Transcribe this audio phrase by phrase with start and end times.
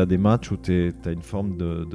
[0.00, 1.86] as des matchs où tu as une forme de,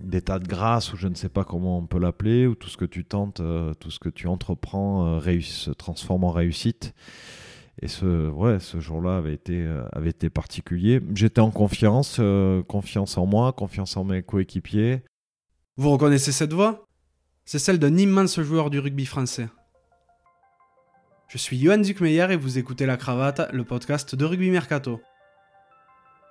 [0.00, 2.76] d'état de grâce, ou je ne sais pas comment on peut l'appeler, où tout ce
[2.76, 6.94] que tu tentes, euh, tout ce que tu entreprends euh, se transforme en réussite.
[7.82, 11.00] Et ce, ouais, ce jour-là avait été, euh, avait été particulier.
[11.14, 12.20] J'étais en confiance,
[12.68, 15.02] confiance en moi, confiance en mes coéquipiers.
[15.76, 16.84] Vous reconnaissez cette voix?
[17.44, 19.48] C'est celle d'un immense joueur du rugby français.
[21.28, 25.00] Je suis Johan Zuckmeyer et vous écoutez La Cravate, le podcast de Rugby Mercato.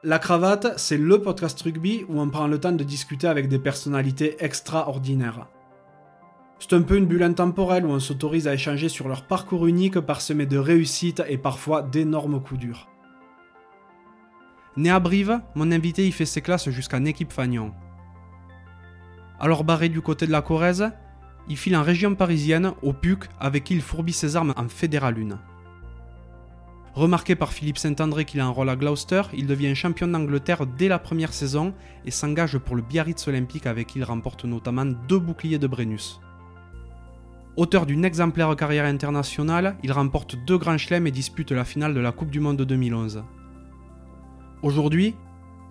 [0.08, 3.58] La Cravate, c'est le podcast rugby où on prend le temps de discuter avec des
[3.58, 5.48] personnalités extraordinaires.
[6.60, 10.00] C'est un peu une bulle intemporelle où on s'autorise à échanger sur leur parcours unique
[10.00, 12.88] parsemé de réussites et parfois d'énormes coups durs.
[14.78, 17.74] Né à Brive, mon invité y fait ses classes jusqu'en équipe Fagnon.
[19.40, 20.92] Alors barré du côté de la Corrèze,
[21.50, 25.16] il file en région parisienne, au PUC, avec qui il fourbit ses armes en Fédéral
[25.18, 25.55] 1.
[26.96, 30.98] Remarqué par Philippe Saint-André qu'il a un à Gloucester, il devient champion d'Angleterre dès la
[30.98, 31.74] première saison
[32.06, 36.22] et s'engage pour le Biarritz Olympique avec qui il remporte notamment deux boucliers de Brennus.
[37.58, 42.00] Auteur d'une exemplaire carrière internationale, il remporte deux grands chelems et dispute la finale de
[42.00, 43.26] la Coupe du Monde 2011.
[44.62, 45.16] Aujourd'hui,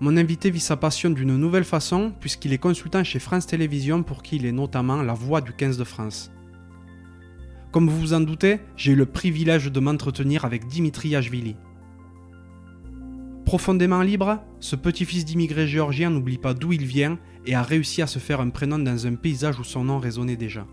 [0.01, 4.23] mon invité vit sa passion d'une nouvelle façon puisqu'il est consultant chez France Télévisions pour
[4.23, 6.34] qui il est notamment la voix du 15 de France.
[7.75, 11.57] Comme vous vous en doutez, j'ai eu le privilège de m'entretenir avec Dimitri Yashvili.
[13.45, 18.07] Profondément libre, ce petit-fils d'immigrés géorgiens n'oublie pas d'où il vient et a réussi à
[18.07, 20.69] se faire un prénom dans un paysage où son nom résonnait déjà.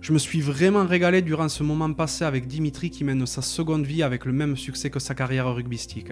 [0.00, 3.86] Je me suis vraiment régalé durant ce moment passé avec Dimitri qui mène sa seconde
[3.86, 6.10] vie avec le même succès que sa carrière rugbystique.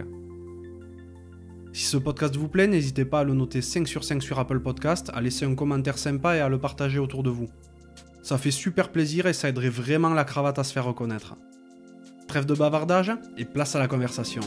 [1.72, 4.60] Si ce podcast vous plaît, n'hésitez pas à le noter 5 sur 5 sur Apple
[4.60, 7.48] Podcast, à laisser un commentaire sympa et à le partager autour de vous.
[8.23, 11.34] Ça fait super plaisir et ça aiderait vraiment la cravate à se faire reconnaître.
[12.28, 14.42] Trêve de bavardage et place à la conversation.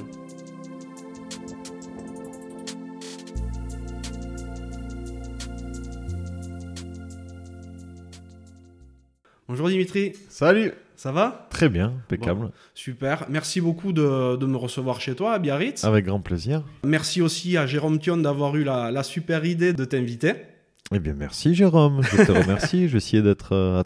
[9.49, 10.13] Bonjour Dimitri.
[10.29, 10.71] Salut.
[10.95, 11.47] Ça va?
[11.49, 12.51] Très bien, impeccable.
[12.73, 13.25] super.
[13.29, 15.83] Merci beaucoup de, me recevoir chez toi à Biarritz.
[15.83, 16.63] Avec grand plaisir.
[16.85, 20.54] Merci aussi à Jérôme Thion d'avoir eu la super idée de t'inviter.
[20.91, 22.01] Eh bien, merci Jérôme.
[22.03, 22.87] Je te remercie.
[22.87, 23.81] je vais essayer d'être euh,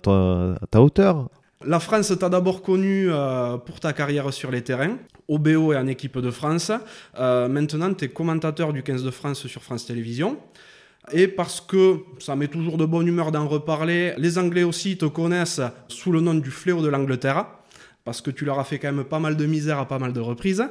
[0.61, 1.29] à, ta hauteur.
[1.65, 5.77] La France t'a d'abord connu euh, pour ta carrière sur les terrains, au BO et
[5.77, 6.71] en équipe de France.
[7.17, 10.37] Euh, maintenant, tu es commentateur du 15 de France sur France Télévisions.
[11.13, 15.05] Et parce que ça met toujours de bonne humeur d'en reparler, les Anglais aussi te
[15.05, 17.45] connaissent sous le nom du fléau de l'Angleterre,
[18.03, 20.13] parce que tu leur as fait quand même pas mal de misère à pas mal
[20.13, 20.63] de reprises.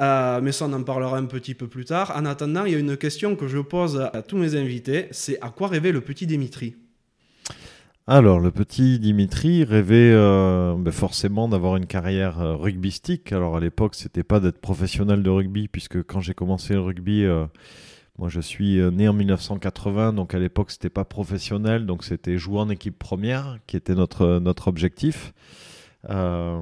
[0.00, 2.12] Euh, mais ça, on en parlera un petit peu plus tard.
[2.16, 5.40] En attendant, il y a une question que je pose à tous mes invités, c'est
[5.40, 6.76] à quoi rêvait le petit Dimitri?
[8.06, 12.56] Alors, le petit Dimitri rêvait euh, ben forcément d'avoir une carrière euh.
[13.30, 17.24] Alors, à l'époque, c'était pas d'être professionnel de rugby, puisque quand j'ai commencé le rugby,
[18.18, 22.58] moi je suis né en 1980, donc à l'époque, c'était pas professionnel, donc c'était jouer
[22.58, 25.32] en équipe première qui était notre, notre objectif.
[26.10, 26.60] Euh,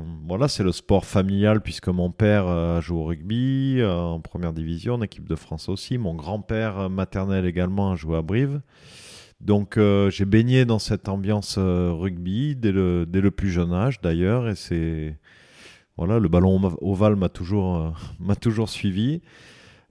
[0.49, 4.95] c'est le sport familial puisque mon père euh, joue au rugby euh, en première division,
[4.95, 5.99] en équipe de France aussi.
[5.99, 8.61] Mon grand-père maternel également a joué à Brive.
[9.41, 14.49] Donc j'ai baigné dans cette ambiance rugby dès le, dès le plus jeune âge d'ailleurs.
[14.49, 15.19] Et c'est.
[15.99, 17.93] Voilà, le ballon ovale m'a toujours,
[18.41, 19.21] toujours suivi.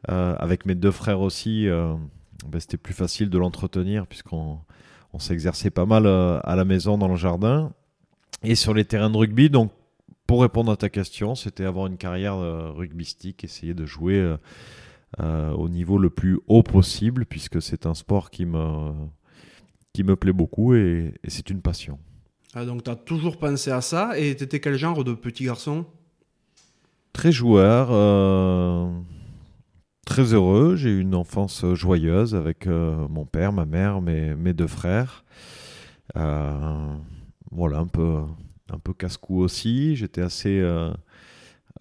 [0.08, 4.60] avec mes deux frères aussi, ben, c'était plus facile de l'entretenir puisqu'on
[5.12, 7.74] on s'exerçait pas mal à la maison dans le jardin
[8.44, 9.50] et sur les terrains de rugby.
[9.50, 9.72] Donc,
[10.28, 14.38] pour répondre à ta question, c'était avoir une carrière euh, rugbystique, essayer de jouer euh,
[15.20, 18.94] euh, au niveau le plus haut possible, puisque c'est un sport qui me,
[19.94, 22.00] qui me plaît beaucoup et, c'est une passion.
[22.54, 25.46] Ah, donc, tu as toujours pensé à ça et tu étais quel genre de petit
[25.46, 25.86] garçon?
[27.14, 27.88] Très joueur,
[30.06, 30.78] très heureux.
[30.78, 35.26] J'ai eu une enfance joyeuse avec mon père, ma mère, mes, mes deux frères
[37.52, 38.22] voilà, un peu,
[38.72, 39.96] un peu casse-cou aussi.
[39.96, 40.92] J'étais assez euh,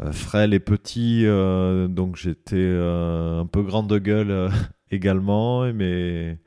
[0.01, 4.51] euh, frêle et petit, euh, donc j'étais un peu grande de gueule
[4.91, 5.73] également.
[5.73, 6.39] Mais,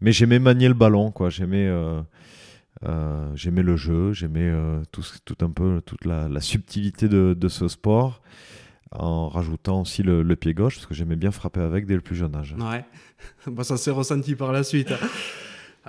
[0.00, 1.30] mais j'aimais manier le ballon, quoi.
[1.30, 1.70] J'aimais.
[3.34, 4.52] j'aimais le jeu, j'aimais
[4.92, 5.04] tout,
[5.40, 8.22] un peu toute la, subtilité de, ce sport,
[8.92, 12.16] en rajoutant aussi le, pied gauche, parce que j'aimais bien frapper avec dès le plus
[12.16, 12.54] jeune âge.
[12.58, 12.84] Ouais,
[13.64, 14.92] ça s'est ressenti par la suite.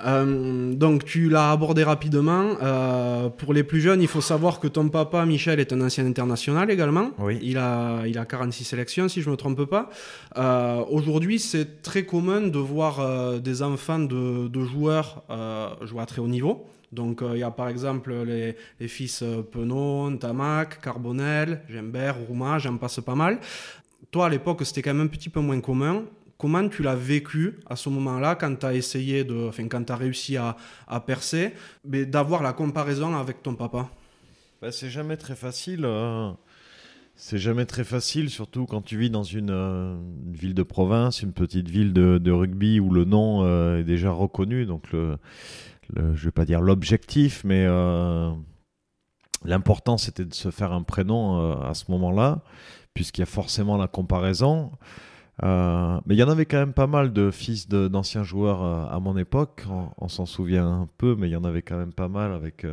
[0.05, 2.55] Euh, donc tu l'as abordé rapidement.
[2.61, 6.05] Euh, pour les plus jeunes, il faut savoir que ton papa, Michel, est un ancien
[6.05, 7.11] international également.
[7.19, 7.39] Oui.
[7.41, 9.89] Il, a, il a 46 sélections, si je ne me trompe pas.
[10.37, 15.23] Euh, aujourd'hui, c'est très commun de voir des enfants de, de joueurs
[15.81, 16.65] jouer à très haut niveau.
[16.91, 22.75] Donc il y a par exemple les, les fils Penon, Tamac, Carbonel, Gembert, Rouma, j'en
[22.75, 23.39] passe pas mal.
[24.11, 26.03] toi, à l'époque, c'était quand même un petit peu moins commun.
[26.41, 29.93] Comment tu l'as vécu à ce moment-là quand tu as essayé de, enfin, quand tu
[29.93, 30.57] réussi à,
[30.87, 31.53] à percer,
[31.85, 33.91] mais d'avoir la comparaison avec ton papa?
[34.59, 35.85] Bah, C'est jamais très facile.
[35.85, 36.35] Hein.
[37.15, 39.95] C'est jamais très facile, surtout quand tu vis dans une, euh,
[40.33, 44.65] ville de province, une petite ville de, rugby où le nom euh, est déjà reconnu.
[44.65, 45.19] Donc, le,
[45.93, 48.31] le je vais pas dire l'objectif, mais euh,
[49.45, 52.41] l'important c'était de se faire un prénom à ce moment-là,
[52.95, 54.71] puisqu'il y a forcément la comparaison.
[55.41, 59.17] Mais il y en avait quand même pas mal de fils d'anciens joueurs à mon
[59.17, 59.63] époque.
[59.97, 62.65] On, s'en souvient un peu, mais il y en avait quand même pas mal avec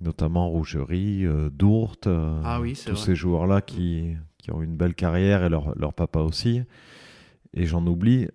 [0.00, 5.44] notamment Rougerie, euh, Dourte, euh, ah tous ces joueurs-là qui, qui, ont une belle carrière
[5.44, 6.62] et leur, leur papa aussi.
[7.54, 8.28] Et j'en oublie.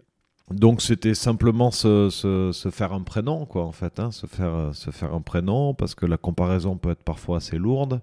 [0.50, 4.72] Donc c'était simplement se, se, se, faire un prénom, quoi, en fait, hein, se, faire,
[4.74, 8.02] se faire un prénom, parce que la comparaison peut être parfois assez lourde.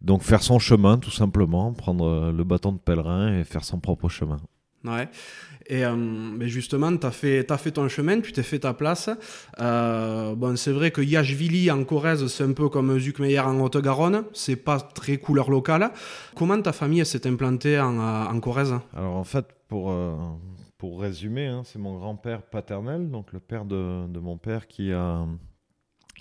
[0.00, 4.08] Donc faire son chemin, tout simplement, prendre le bâton de pèlerin et faire son propre
[4.08, 4.38] chemin.
[4.84, 5.08] Ouais.
[5.68, 8.72] Et euh, mais justement, tu as fait, as fait ton chemin, tu t'es fait ta
[8.72, 9.10] place.
[9.60, 14.24] Euh, bon, c'est vrai que Yachvili en Corrèze, c'est un peu comme Zuckmeyer en Haute-Garonne.
[14.32, 15.90] C'est pas très couleur locale.
[16.36, 18.74] Comment ta famille s'est implantée en, euh, en, Corrèze?
[18.94, 19.92] Alors en fait, pour,
[20.78, 24.92] pour résumer, hein, c'est mon grand-père paternel, donc le père de, de mon père qui,
[24.92, 25.26] a,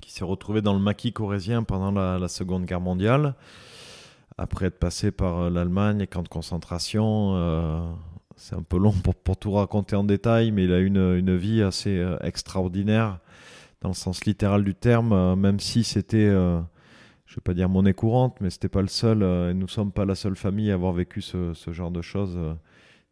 [0.05, 3.33] qui s'est retrouvé dans le maquis corrézien pendant la, Seconde Guerre mondiale
[4.37, 7.79] après être passé par l'Allemagne, et camps de concentration, euh,
[8.35, 11.35] c'est un peu long pour, pour, tout raconter en détail, mais il a une, une
[11.35, 13.17] vie assez euh, extraordinaire
[13.81, 16.59] dans le sens littéral du terme, euh, même si c'était, euh,
[17.25, 19.71] je ne vais pas dire monnaie courante, mais c'était pas le seul, et nous ne
[19.71, 22.37] sommes pas la seule famille à avoir vécu ce genre de choses,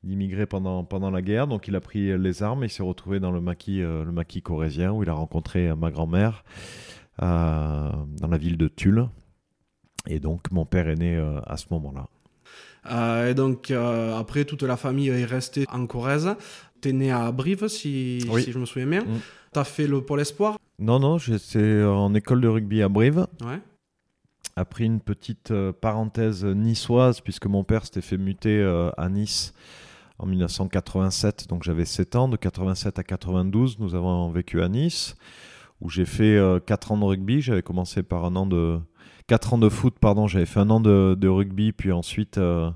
[0.04, 1.48] d'immigrés pendant, pendant la guerre.
[1.48, 4.42] Donc il a pris les armes et il s'est retrouvé dans le maquis, le maquis
[4.42, 6.44] corrézien, où il a rencontré ma grand-mère,
[7.20, 9.08] dans la ville de Tulle.
[10.08, 12.08] Et donc mon père est né à ce moment-là.
[12.92, 16.36] Euh, et donc, euh, après, toute la famille est restée en Corrèze.
[16.82, 19.04] Tu es né à Brive, si, si je me souviens bien.
[19.04, 19.20] Mm.
[19.54, 20.58] Tu as fait le Pôle Espoir?
[20.80, 23.28] Non, non, j'étais en école de rugby à Brive.
[23.42, 23.60] Ouais.
[24.56, 28.62] Après une petite euh, parenthèse niçoise, puisque mon père s'était fait muter
[28.98, 29.54] à Nice
[30.24, 32.28] en 1987, donc j'avais 7 ans.
[32.28, 35.16] De 87 à 92, nous avons vécu à Nice,
[35.82, 37.42] où j'ai fait 4 ans de rugby.
[37.42, 38.80] J'avais commencé par un an de,
[39.28, 42.70] 4 ans de foot, pardon, j'avais fait un an de, rugby, puis ensuite, euh,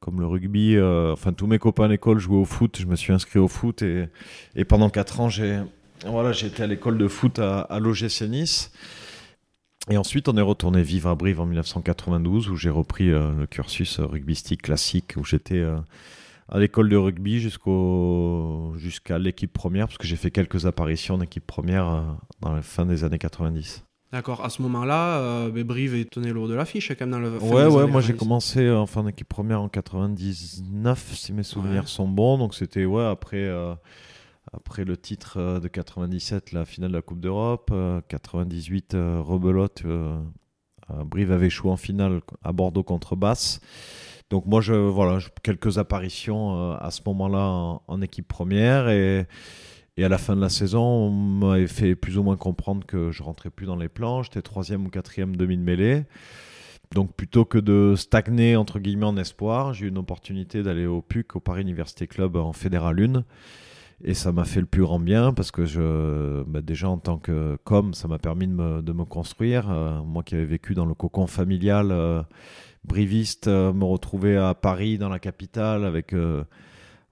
[0.00, 2.96] comme le rugby, euh, enfin tous mes copains à l'école jouaient au foot, je me
[2.96, 4.08] suis inscrit au foot et,
[4.56, 5.60] et pendant 4 ans, j'ai
[6.04, 8.72] voilà, été à l'école de foot à, à l'OGC Nice.
[9.88, 13.46] Et ensuite, on est retourné vivre à Brive en 1992, où j'ai repris euh, le
[13.46, 15.62] cursus rugbystique classique, où j'étais
[16.48, 21.20] à l'école de rugby jusqu'au jusqu'à l'équipe première, parce que j'ai fait quelques apparitions en
[21.20, 23.86] équipe première dans la fin des années 90.
[24.12, 27.38] D'accord, à ce moment-là, euh, Brive tenait haut de l'affiche quand même dans le.
[27.38, 31.88] Ouais, ouais, moi j'ai commencé euh, en fin d'équipe première en 99, si mes souvenirs
[31.88, 32.38] sont bons.
[32.38, 33.74] Donc c'était ouais, après, euh,
[34.52, 37.74] après le titre euh, de 97, la finale de la Coupe d'Europe.
[38.08, 39.82] 98, rebelote.
[41.04, 43.60] Brive avait échoué en finale à Bordeaux contre Basse.
[44.30, 48.88] Donc moi, je, voilà, quelques apparitions à ce moment-là en, équipe première.
[48.88, 49.26] Et.
[49.98, 53.10] Et à la fin de la saison, on m'avait fait plus ou moins comprendre que
[53.12, 54.22] je rentrais plus dans les plans.
[54.22, 56.04] J'étais troisième ou quatrième demi de mêlée.
[56.94, 61.02] Donc plutôt que de stagner entre guillemets en espoir, j'ai eu une opportunité d'aller au
[61.02, 63.24] PUC, au Paris Université Club en Fédéral 1.
[64.04, 67.16] Et ça m'a fait le plus grand bien parce que je, bah déjà en tant
[67.16, 69.70] que com, ça m'a permis de me, de me construire.
[69.70, 72.22] Euh, moi qui avais vécu dans le cocon familial euh,
[72.86, 76.14] briviste, euh, me retrouver à Paris, dans la capitale, avec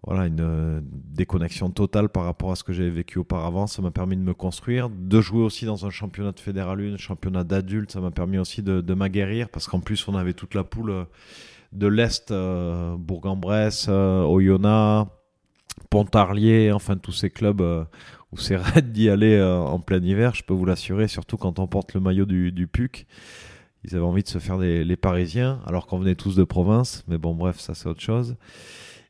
[0.07, 3.67] voilà, une euh, déconnexion totale par rapport à ce que j'avais vécu auparavant.
[3.67, 6.97] Ça m'a permis de me construire, de jouer aussi dans un championnat de fédéral 1,
[6.99, 7.91] championnat d'adultes.
[7.91, 10.91] Ça m'a permis aussi de, de m'aguerrir parce qu'en plus, on avait toute la poule
[10.91, 11.05] euh,
[11.73, 15.11] de l'Est, euh, Bourg-en-Bresse, Oyonnax,
[15.91, 17.63] Pontarlier, enfin tous ces clubs
[18.31, 21.67] où c'est raide d'y aller en plein hiver, je peux vous l'assurer, surtout quand on
[21.67, 23.07] porte le maillot du PUC.
[23.85, 27.19] Ils avaient envie de se faire les Parisiens, alors qu'on venait tous de province, mais
[27.19, 28.37] bon, bref, ça c'est autre chose.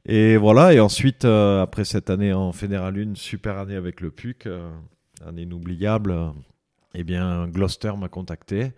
[0.06, 4.10] Et voilà, et ensuite, euh, après cette année en Fédéral 1, super année avec le
[4.10, 4.70] PUC, euh,
[5.26, 6.28] année inoubliable, euh,
[6.94, 8.72] eh bien, Gloucester m'a contacté.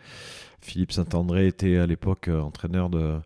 [0.60, 3.18] Philippe Saint-André était à l'époque entraîneur de,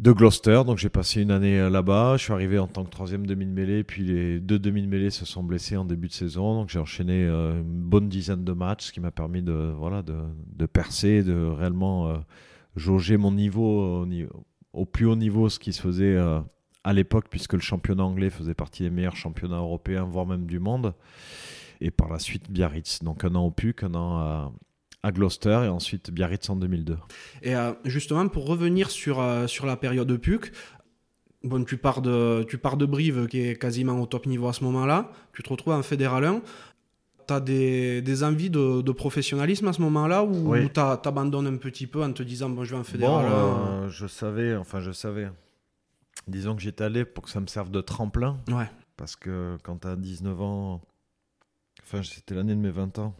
[0.00, 2.16] de Gloucester, donc j'ai passé une année là-bas.
[2.16, 4.86] Je suis arrivé en tant que troisième demi de mêlée, puis les deux demi de
[4.86, 8.52] mêlée se sont blessés en début de saison, donc j'ai enchaîné une bonne dizaine de
[8.52, 10.16] matchs, ce qui m'a permis de, voilà, de,
[10.56, 12.14] de, percer, de réellement
[12.76, 14.08] jauger mon niveau au,
[14.72, 16.16] au, plus haut niveau, ce qui se faisait
[16.82, 20.58] à l'époque, puisque le championnat anglais faisait partie des meilleurs championnats européens, voire même du
[20.58, 20.94] monde.
[21.82, 23.02] Et par la suite, Biarritz.
[23.02, 24.52] Donc un an au PUC, un an à,
[25.02, 26.98] à Gloucester et ensuite Biarritz en 2002.
[27.42, 30.52] Et euh, justement, pour revenir sur, euh, sur la période de PUC,
[31.42, 34.52] Bon, tu pars, de, tu pars de Brive, qui est quasiment au top niveau à
[34.52, 35.10] ce moment-là.
[35.32, 36.42] Tu te retrouves en Fédéral 1.
[37.26, 40.68] Tu as des, des envies de, de, professionnalisme à ce moment-là ou Oui.
[40.70, 43.34] tu abandonnes un petit peu en te disant bon, je vais en Fédéral Bon, 1
[43.84, 45.30] euh, je savais, enfin je savais.
[46.28, 48.36] Disons que j'étais allé pour que ça me serve de tremplin.
[48.48, 48.68] Ouais.
[48.98, 50.82] Parce que quand tu as 19 ans,
[51.82, 53.16] enfin c'était l'année de mes 20 ans,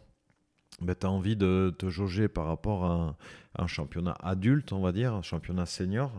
[0.80, 3.16] ben, tu as envie de te jauger par rapport à
[3.58, 6.10] un, championnat adulte, on va dire, un championnat senior.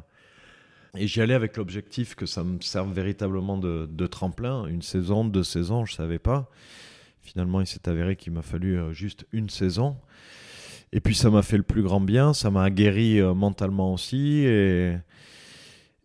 [0.95, 4.65] Et j'y allais avec l'objectif que ça me serve véritablement de, de tremplin.
[4.67, 6.49] Une saison, deux saisons, je savais pas.
[7.21, 9.95] Finalement, il s'est avéré qu'il m'a fallu euh, juste une saison.
[10.93, 14.43] Et puis ça m'a fait le plus grand bien, ça m'a guéri euh, mentalement aussi.
[14.45, 14.95] Et,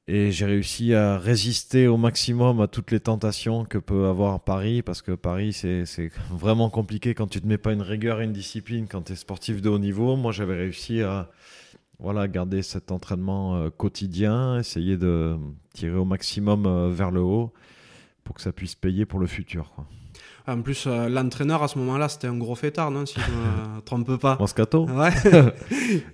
[0.09, 4.83] et j'ai réussi à résister au maximum à toutes les tentations que peut avoir Paris,
[4.83, 8.33] parce que Paris, c'est vraiment compliqué quand tu te mets pas une rigueur et une
[8.33, 10.15] discipline quand tu es sportif de haut niveau.
[10.15, 11.29] Moi, j'avais réussi à
[11.99, 15.37] voilà, garder cet entraînement euh, quotidien, essayer de
[15.73, 17.53] tirer au maximum euh, vers le haut
[18.23, 19.73] pour que ça puisse payer pour le futur.
[20.49, 23.81] En plus, euh, l'entraîneur à ce moment-là, c'était un gros fêtard, non Si je me
[23.85, 24.37] trompe pas.
[24.38, 25.11] Moscato Ouais.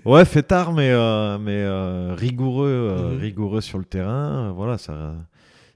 [0.06, 3.18] Ouais, fêtard, mais, euh, mais euh, rigoureux, Mhm.
[3.20, 4.52] rigoureux sur le terrain.
[4.52, 5.14] Voilà, ça,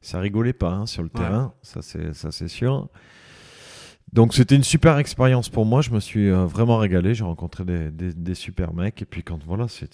[0.01, 1.21] ça rigolait pas hein, sur le Ouais.
[1.21, 2.89] terrain, ça c'est, ça c'est sûr.
[4.13, 5.83] Donc c'était une super expérience pour moi.
[5.83, 7.13] Je me suis vraiment régalé.
[7.15, 9.03] J'ai rencontré des, des, des super mecs.
[9.03, 9.91] Et puis quand voilà, c'est,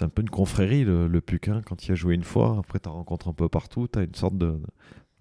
[0.00, 1.62] un peu une confrérie le, le Puquin.
[1.64, 3.88] Quand il a joué une fois, après tu rencontres un peu partout.
[3.90, 4.60] Tu as une sorte de,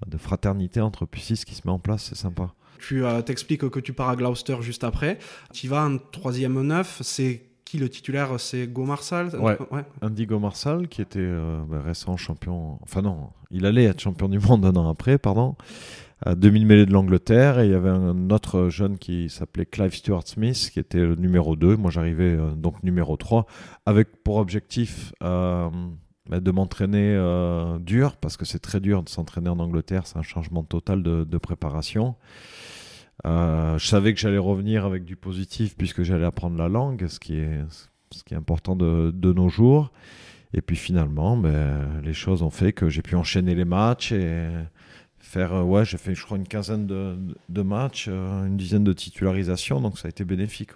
[0.08, 2.04] de fraternité entre pucistes qui se met en place.
[2.10, 2.52] C'est sympa.
[2.82, 5.20] Tu euh, t'expliques que tu pars à Gloucester juste après.
[5.54, 7.00] Tu vas en troisième neuf.
[7.02, 8.40] C'est qui le titulaire?
[8.40, 9.58] C'est Gomarsal Ouais.
[10.02, 14.40] Indigo Marsal, qui était euh, bah, récent champion, enfin non, il allait être champion du
[14.40, 15.56] monde un an après, pardon,
[16.26, 19.96] à 2000 mêlées de l'Angleterre, et il y avait un autre jeune qui s'appelait Clive
[19.96, 23.46] Stewart Smith, qui était le numéro 2, moi j'arrivais euh, donc numéro 3,
[23.86, 25.14] avec pour objectif
[26.40, 30.24] de m'entraîner euh, dur, parce que c'est très dur de s'entraîner en Angleterre, c'est un
[30.24, 32.16] changement total de, préparation.
[33.26, 37.20] Euh, je savais que j'allais revenir avec du positif puisque j'allais apprendre la langue, ce
[37.20, 37.60] qui est,
[38.12, 39.92] ce qui est important de, nos jours.
[40.54, 44.48] Et puis finalement, ben, les choses ont fait que j'ai pu enchaîner les matchs et
[45.20, 49.82] faire, euh, ouais, j'ai fait, je crois, une quinzaine de, matchs, une dizaine de titularisations,
[49.82, 50.72] donc ça a été bénéfique.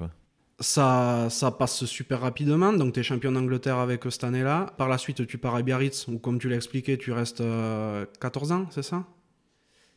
[0.59, 2.71] Ça, ça passe super rapidement.
[2.71, 4.67] Donc, tu es champion d'Angleterre avec cette année-là.
[4.77, 8.05] Par la suite, tu pars à Biarritz, où, comme tu l'as expliqué, tu restes euh,
[8.21, 9.03] 14 ans, c'est ça?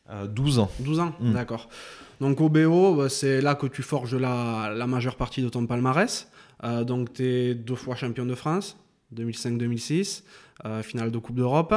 [0.09, 0.69] Euh, 12 ans.
[0.79, 1.33] 12 ans, Mm.
[1.33, 1.69] d'accord.
[2.19, 5.65] Donc au BO, bah, c'est là que tu forges la, la majeure partie de ton
[5.65, 6.27] palmarès.
[6.65, 8.75] Euh, donc tu es deux fois champion de France,
[9.15, 10.23] 2005-2006,
[10.65, 11.73] euh, finale de Coupe d'Europe.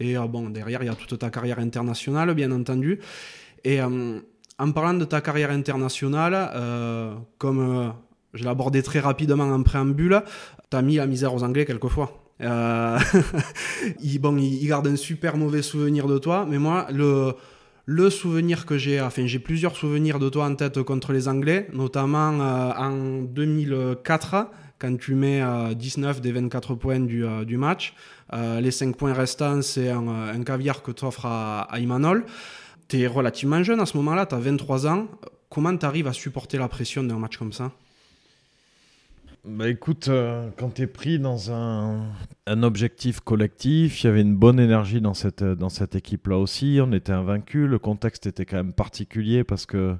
[0.00, 3.00] Et euh, bon, derrière, il y a toute ta carrière internationale, bien entendu.
[3.64, 4.20] Et euh,
[4.58, 7.88] en parlant de ta carrière internationale, euh, comme euh,
[8.38, 10.22] je l'ai abordé très rapidement en préambule,
[10.70, 12.24] tu as mis la misère aux Anglais quelquefois.
[12.40, 12.98] Euh,
[14.02, 18.78] ils, bon, ils, gardent un super mauvais souvenir de toi, mais moi, le, souvenir que
[18.78, 23.22] j'ai, enfin j'ai plusieurs souvenirs de toi en tête contre les Anglais, notamment euh, en
[23.22, 24.46] 2004,
[24.78, 27.94] quand tu mets euh, 19 des 24 points du, euh, match.
[28.32, 32.24] Euh, les 5 points restants, c'est un, caviar que tu offres à, à Imanol.
[32.88, 35.08] Tu es relativement jeune à ce moment-là, tu as 23 ans.
[35.50, 37.72] Comment tu arrives à supporter la pression d'un match comme ça?
[39.48, 42.02] Bah écoute, euh, quand tu es pris dans un,
[42.46, 46.80] un objectif collectif, il y avait une bonne énergie dans cette, dans cette équipe-là aussi.
[46.82, 47.66] On était invaincus.
[47.66, 49.96] Le contexte était quand même particulier parce que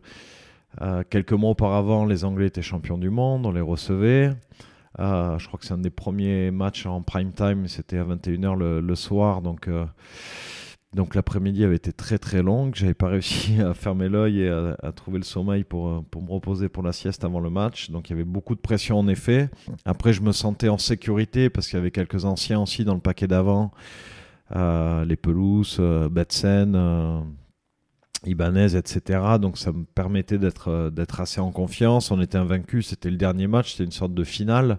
[0.82, 4.34] euh, quelques mois auparavant, les Anglais étaient champions du monde, on les recevait.
[4.98, 8.54] Euh, je crois que c'est un des premiers matchs en prime time, c'était à 21h
[8.54, 9.40] le, le soir.
[9.40, 9.86] Donc, euh,
[10.94, 12.74] donc l'après-midi avait été très très longue.
[12.74, 16.30] J'avais pas réussi à fermer l'œil et à, trouver le sommeil pour, euh, pour me
[16.30, 17.90] reposer pour la sieste avant le match.
[17.90, 19.50] Donc il y avait beaucoup de pression en effet.
[19.84, 23.00] Après, je me sentais en sécurité parce qu'il y avait quelques anciens aussi dans le
[23.00, 23.72] paquet d'avant.
[24.56, 27.20] Euh, les Pelouse, euh, Betsen, euh,
[28.24, 29.20] Ibanez, etc.
[29.40, 32.10] Donc ça me permettait d'être d'être assez en confiance.
[32.10, 34.78] On était invaincus, c'était le dernier match, c'était une sorte de finale.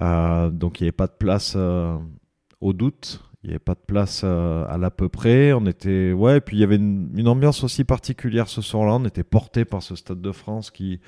[0.00, 3.27] Donc il n'y avait pas de place au doute.
[3.48, 5.54] Il n'y avait pas de place euh, à l'à peu près.
[5.54, 8.96] On était, ouais, et puis il y avait une, ambiance aussi particulière ce soir-là.
[8.96, 11.00] On était porté par ce Stade de France qui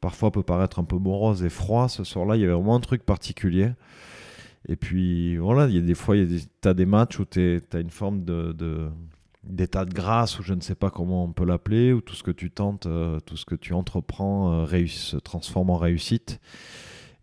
[0.00, 1.88] parfois peut paraître un peu morose et froid.
[1.88, 3.70] Ce soir-là, il y avait vraiment un truc particulier.
[4.68, 7.78] Et puis voilà, il y a des fois, tu as des matchs où tu as
[7.78, 8.24] une forme
[9.44, 12.24] d'état de grâce, ou je ne sais pas comment on peut l'appeler, où tout ce
[12.24, 16.40] que tu tentes, euh, tout ce que tu entreprends euh, se transforme en réussite.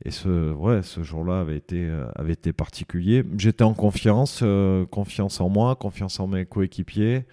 [0.03, 3.24] Et ce, ouais, ce jour-là avait été, euh, avait été particulier.
[3.38, 7.25] J'étais en confiance, euh, confiance en moi, confiance en mes coéquipiers,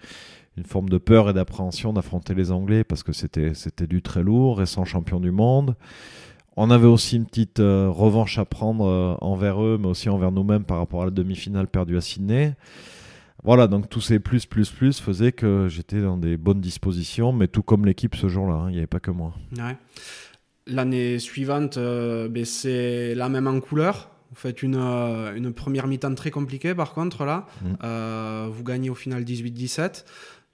[0.55, 3.53] une forme de peur et d'appréhension d'affronter les Anglais parce que c'était,
[3.87, 5.75] du très lourd, récent champion du monde.
[6.57, 10.63] On avait aussi une petite euh, revanche à prendre envers eux, mais aussi envers nous-mêmes
[10.63, 12.55] par rapport à la demi-finale perdue à Sydney.
[13.43, 17.47] Voilà, donc tous ces plus, plus, plus faisaient que j'étais dans des bonnes dispositions, mais
[17.47, 19.33] tout comme l'équipe ce jour-là, hein, il n'y avait pas que moi.
[19.57, 19.77] Ouais.
[20.69, 24.09] L'année suivante, euh, ben, c'est la même en couleur.
[24.29, 27.47] Vous faites une, euh, une première mi-temps très compliquée, par contre, là.
[27.61, 27.67] Mm.
[27.83, 30.05] Euh, vous gagnez au final 18-17.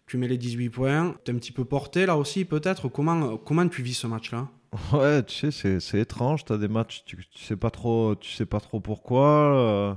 [0.07, 1.15] Tu mets les 18 points.
[1.25, 2.87] Tu es un petit peu porté, là aussi, peut-être.
[2.87, 4.47] Comment, comment tu vis ce match-là?
[4.93, 6.45] Ouais, tu sais, c'est, c'est étrange.
[6.45, 9.27] Tu as des matchs, tu, tu sais pas trop, tu sais pas trop pourquoi.
[9.55, 9.93] euh.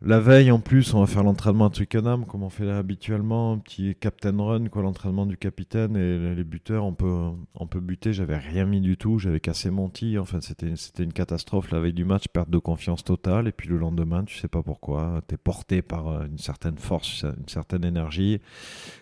[0.00, 3.58] La veille, en plus, on va faire l'entraînement à Twickenham, comme on fait habituellement, un
[3.58, 8.12] petit captain run, quoi, l'entraînement du capitaine et les- buteurs, on peut, on peut buter.
[8.12, 10.22] J'avais rien mis du tout, j'avais cassé mon tir.
[10.22, 13.48] Enfin, c'était, c'était une catastrophe la veille du match, perte de confiance totale.
[13.48, 16.78] Et puis le lendemain, tu sais pas pourquoi, tu es porté par euh, une certaine
[16.78, 18.40] force, une certaine énergie.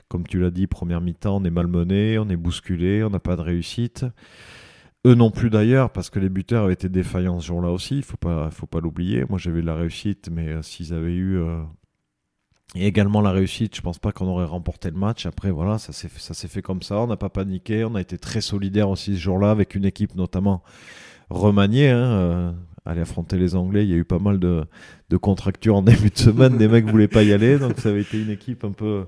[0.08, 3.36] Comme tu l'as dit, première mi-temps, on est malmené, on est bousculé, on n'a pas
[3.36, 4.06] de réussite.
[5.06, 8.02] Eux non plus d'ailleurs, parce que les buteurs avaient été défaillants ce jour-là aussi, il
[8.02, 9.24] faut pas, faut pas l'oublier.
[9.28, 11.62] Moi j'avais de la réussite, mais euh, s'ils avaient eu euh,
[12.74, 15.24] et également la réussite, je pense pas qu'on aurait remporté le match.
[15.24, 16.08] Après voilà, ça s'est
[16.48, 19.52] fait, comme ça, on n'a pas paniqué, on a été très solidaires aussi ce jour-là
[19.52, 20.64] avec une équipe notamment
[21.30, 21.90] remaniée.
[21.90, 22.52] Hein, euh,
[22.84, 24.64] aller affronter les Anglais, il y a eu pas mal de,
[25.08, 28.02] de contractures en début de semaine, des mecs voulaient pas y aller, donc ça avait
[28.02, 29.06] été une équipe un peu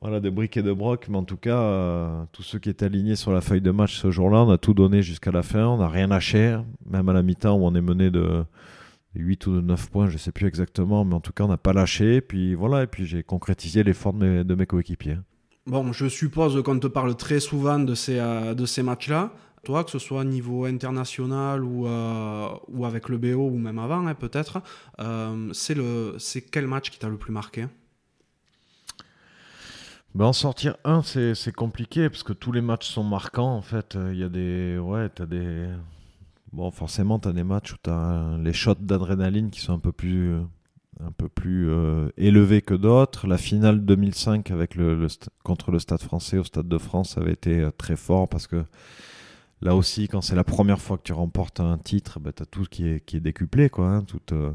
[0.00, 2.86] voilà, de briques et de broc, mais en tout cas, euh, tous ceux qui étaient
[2.86, 5.66] alignés sur la feuille de match ce jour-là, on a tout donné jusqu'à la fin,
[5.66, 8.44] on n'a rien lâché, même à la mi-temps où on est mené de
[9.14, 11.56] 8 ou de 9 points, je sais plus exactement, mais en tout cas, on n'a
[11.56, 15.18] pas lâché, puis voilà, et puis j'ai concrétisé l'effort de mes, de mes coéquipiers.
[15.66, 19.32] Bon, je suppose qu'on te parle très souvent de ces, euh, ces matchs-là.
[19.64, 23.78] Toi, que ce soit au niveau international ou, euh, ou avec le BO ou même
[23.78, 24.60] avant, hein, peut-être,
[25.00, 27.64] euh, c'est quel match qui t'a le plus marqué?
[30.14, 33.96] Ben, en sortir un, c'est compliqué, parce que tous les matchs sont marquants, en fait,
[33.96, 34.78] Euh, il y a des...
[34.78, 35.66] Ouais, t'as des...
[36.52, 39.78] Bon, forcément, tu as des matchs où tu as les shots d'adrénaline qui sont un
[39.80, 40.36] peu plus,
[41.04, 43.26] un peu plus euh, élevés que d'autres.
[43.26, 45.08] La finale 2005 avec le,
[45.42, 48.64] contre le Stade français au Stade de France avait été euh, très fort parce que
[49.62, 52.64] là aussi, quand c'est la première fois que tu remportes un titre, tu as tout
[52.70, 53.68] qui est, qui est décuplé.
[53.68, 54.52] Quoi, hein, toute euh,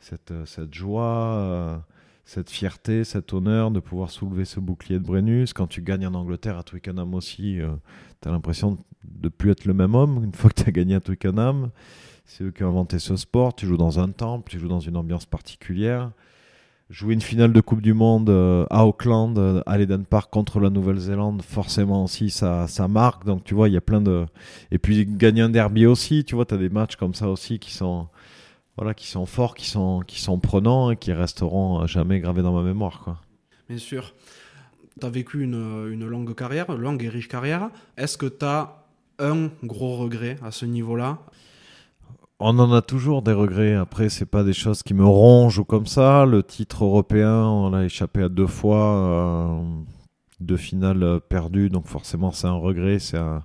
[0.00, 1.76] cette, euh, cette joie, euh,
[2.24, 5.52] cette fierté, cet honneur de pouvoir soulever ce bouclier de Brennus.
[5.52, 7.58] Quand tu gagnes en Angleterre à Twickenham aussi,
[8.22, 10.94] tu as l'impression de plus être le même homme une fois que tu as gagné
[10.94, 11.70] à Twickenham.
[12.24, 13.54] C'est eux qui ont inventé ce sport.
[13.54, 16.10] Tu joues dans un temple, tu joues dans une ambiance particulière.
[16.90, 20.60] Jouer une finale de Coupe du Monde euh, à Auckland, euh, à l'Eden Park contre
[20.60, 23.24] la Nouvelle-Zélande, forcément aussi, ça, ça marque.
[23.24, 24.26] Donc, tu vois, il y a plein de.
[24.70, 27.58] Et puis, gagner un derby aussi, tu vois, tu as des matchs comme ça aussi
[27.58, 28.06] qui sont,
[28.76, 32.42] voilà, qui sont forts, qui sont, qui sont prenants et qui resteront à jamais gravés
[32.42, 33.00] dans ma mémoire.
[33.04, 33.18] Quoi.
[33.68, 34.14] Bien sûr.
[35.00, 37.70] Tu as vécu une, une longue carrière, longue et riche carrière.
[37.96, 38.84] Est-ce que tu as
[39.18, 41.18] un gros regret à ce niveau-là?
[42.40, 43.74] On en a toujours des regrets.
[43.74, 46.26] Après, c'est pas des choses qui me rongent ou comme ça.
[46.26, 49.62] Le titre européen, on a échappé à deux fois, euh,
[50.40, 52.98] deux finales perdues, donc forcément c'est un regret.
[52.98, 53.44] C'est un-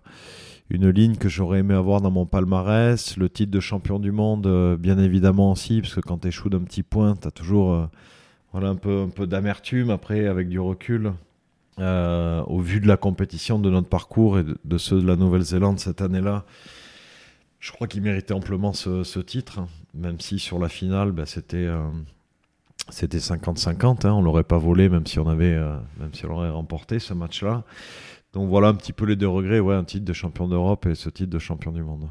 [0.70, 3.18] une ligne que j'aurais aimé avoir dans mon palmarès.
[3.18, 6.50] Le titre de champion du monde, euh, bien évidemment aussi, parce que quand tu échoues
[6.50, 7.86] d'un petit point, tu as toujours euh,
[8.52, 9.90] voilà, un peu, un peu d'amertume.
[9.90, 11.14] Après, avec du recul,
[11.80, 15.80] euh, au vu de la compétition, de notre parcours et de, ceux de la Nouvelle-Zélande
[15.80, 16.46] cette année-là,
[17.60, 19.68] je crois qu'il méritait amplement ce, titre, hein.
[19.94, 21.68] même si sur la finale, bah, c'était
[22.90, 24.08] c'était 50-50.
[24.08, 25.60] Hein, on l'aurait pas volé, même si on avait,
[26.00, 27.66] même si on aurait remporté ce match-là.
[28.34, 30.96] Donc voilà un petit peu les deux regrets, ouais, un titre de champion d'Europe et
[30.96, 32.08] ce titre de champion du monde.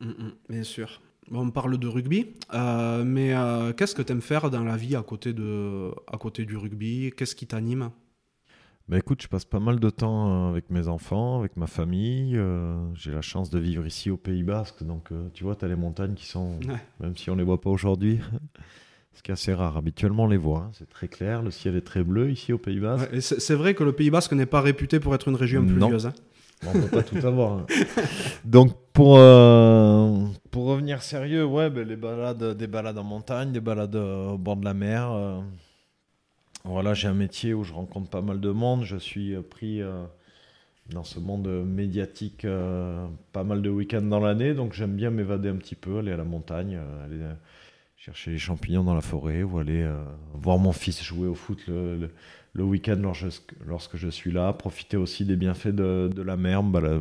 [0.00, 1.00] Mm, mm, Bien sûr.
[1.30, 4.76] Bon, on parle de rugby, euh, mais euh, qu'est-ce que tu aimes faire dans la
[4.76, 7.12] vie à côté, de, à côté du rugby?
[7.16, 7.90] Qu'est-ce qui t'anime?
[8.88, 12.34] Bah écoute, je passe pas mal de temps euh, avec mes enfants, avec ma famille.
[12.38, 15.68] euh, J'ai la chance de vivre ici au Pays Basque, donc tu vois, tu as
[15.68, 16.80] les montagnes qui sont, Ouais.
[17.00, 18.20] même si on les voit pas aujourd'hui,
[19.18, 19.76] ce qui est assez rare.
[19.76, 22.58] Habituellement, on les voit, hein, c'est très clair, le ciel est très bleu ici au
[22.58, 23.10] Pays Basque.
[23.12, 25.76] Ouais, C'est vrai que le Pays Basque n'est pas réputé pour être une région Non.
[25.88, 26.06] pluvieuse.
[26.06, 26.14] hein.
[26.66, 27.52] On peut pas tout avoir.
[27.58, 27.66] hein.
[28.44, 33.60] Donc pour euh, pour revenir sérieux, ouais, ben, les balades, des balades en montagne, des
[33.60, 35.10] balades euh, au bord de la mer.
[35.12, 35.38] euh,
[36.64, 38.84] voilà, j'ai un métier où je rencontre pas mal de monde.
[38.84, 39.80] Je suis pris
[40.92, 42.46] dans ce monde médiatique
[43.32, 46.16] pas mal de week-ends dans l'année, donc j'aime bien m'évader un petit peu, aller à
[46.16, 47.18] la montagne, aller
[47.98, 50.00] chercher les champignons dans la forêt ou aller euh,
[50.34, 52.10] voir mon fils jouer au foot le, le-
[52.54, 56.62] le week-end lorsque, lorsque je suis là, profiter aussi des bienfaits de, de la mer,
[56.62, 57.00] bah, la-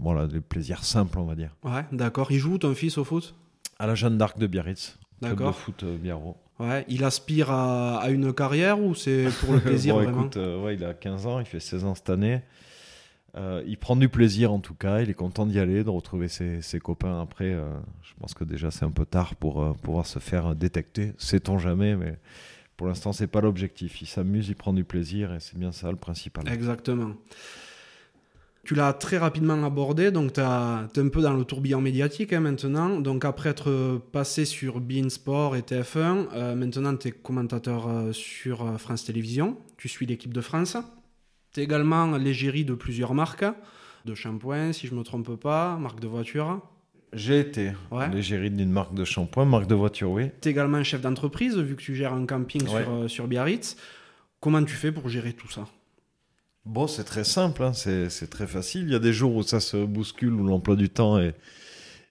[0.00, 1.56] voilà, des plaisirs simples, on va dire.
[1.64, 2.30] Ouais, d'accord.
[2.30, 3.34] Il joue ton fils au foot?
[3.78, 5.54] À la Jeanne d'Arc de Biarritz, club de D'accord.
[5.56, 6.36] foot euh, Biarro.
[6.60, 10.20] Ouais, il aspire à, à une carrière ou c'est pour le plaisir Bon, vraiment?
[10.20, 12.42] écoute, euh, ouais, il a 15 ans, il fait 16 ans cette année.
[13.34, 16.28] Euh, il prend du plaisir en tout cas, il est content d'y aller, de retrouver
[16.28, 17.52] ses, copains après.
[17.52, 17.66] euh,
[18.02, 21.58] je pense que déjà c'est un peu tard pour euh, pouvoir se faire détecter, sait-on
[21.58, 22.18] jamais, mais
[22.76, 24.02] pour l'instant, c'est pas l'objectif.
[24.02, 26.46] Il s'amuse, il prend du plaisir et c'est bien ça le principal.
[26.48, 27.12] Exactement.
[28.64, 32.40] Tu l'as très rapidement abordé, donc tu es un peu dans le tourbillon médiatique hein,
[32.40, 33.00] maintenant.
[33.00, 38.78] Donc après être passé sur Bein Sport et TF1, euh, maintenant tu es commentateur sur
[38.78, 40.76] France Télévisions, tu suis l'équipe de France.
[41.52, 43.44] Tu es également l'égérie de plusieurs marques,
[44.04, 46.60] de shampoing si je ne me trompe pas, marque de voiture.
[47.12, 48.08] J'ai été ouais.
[48.08, 50.30] l'égérie d'une marque de shampoing, marque de voiture, oui.
[50.40, 53.76] Tu es également chef d'entreprise, vu que tu gères un camping sur, sur Biarritz.
[54.40, 55.68] Comment tu fais pour gérer tout ça?
[56.64, 57.72] Bon, c'est très simple, hein.
[57.74, 58.84] c'est très facile.
[58.84, 61.34] Il y a des jours où ça se bouscule, où l'emploi du temps est,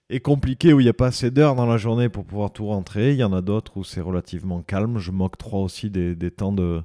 [0.08, 2.66] est, compliqué, où il n'y a pas assez d'heures dans la journée pour pouvoir tout
[2.66, 3.12] rentrer.
[3.12, 4.98] Il y en a d'autres où c'est relativement calme.
[4.98, 6.82] Je m'octroie aussi des, des temps de,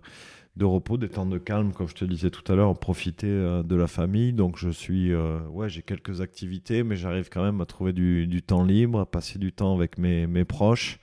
[0.57, 3.63] de, repos, des temps de calme, comme je te disais tout à l'heure, profiter euh,
[3.63, 4.33] de la famille.
[4.33, 8.41] Donc je suis, euh, ouais, j'ai quelques activités, mais j'arrive quand même à trouver du,
[8.41, 10.99] temps libre, à passer du temps avec mes, proches.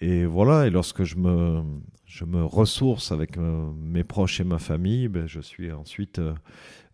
[0.00, 1.62] Et voilà, et lorsque je me,
[2.06, 6.20] je me ressource avec euh, mes proches et ma famille, ben, je suis ensuite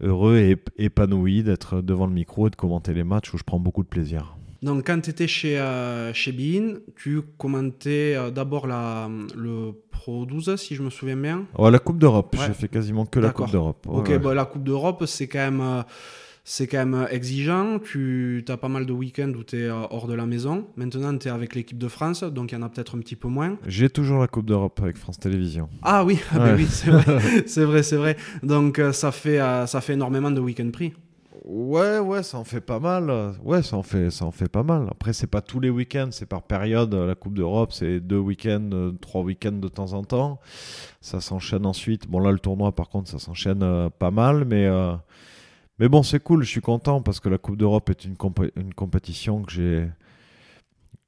[0.01, 3.61] heureux et épanoui d'être devant le micro et de commenter les matchs où je prends
[3.61, 4.37] beaucoup de plaisir.
[4.63, 6.35] Donc, quand tu étais chez, euh, chez
[6.97, 11.47] tu commentais d'abord la, le Pro 12, si je me souviens bien.
[11.59, 12.37] Ouais, la Coupe d'Europe.
[12.47, 13.87] J'ai fait quasiment que la Coupe d'Europe.
[13.89, 15.85] ok, la Coupe d'Europe, c'est quand même
[16.49, 17.81] c'est quand même euh, exigeant.
[17.81, 20.69] Tu as pas mal de week-ends où tu es euh, hors de la maison.
[20.77, 23.17] Maintenant, tu es avec l'équipe de France, donc il y en a peut-être un petit
[23.17, 23.59] peu moins.
[23.67, 25.69] J'ai toujours la Coupe d'Europe avec France Télévisions.
[25.83, 28.17] Ah oui, ah ben oui c'est vrai, c'est vrai, vrai.
[28.45, 30.93] Donc euh, ça fait, ça fait énormément de week-ends pris.
[31.47, 33.35] Ouais, ouais, ça en fait pas mal.
[33.45, 34.89] Ouais, ça en fait, ça en fait pas mal.
[34.91, 36.93] Après, c'est pas tous les week-ends, c'est par période.
[36.93, 40.41] La Coupe d'Europe, c'est deux week-ends, trois week-ends de temps en temps.
[41.01, 42.09] Ça s'enchaîne ensuite.
[42.09, 44.69] Bon, là, le tournoi, par contre, ça s'enchaîne pas mal, mais
[45.79, 48.17] mais bon, c'est cool, je suis content parce que la Coupe d'Europe est une,
[48.57, 49.89] une compétition que j'ai.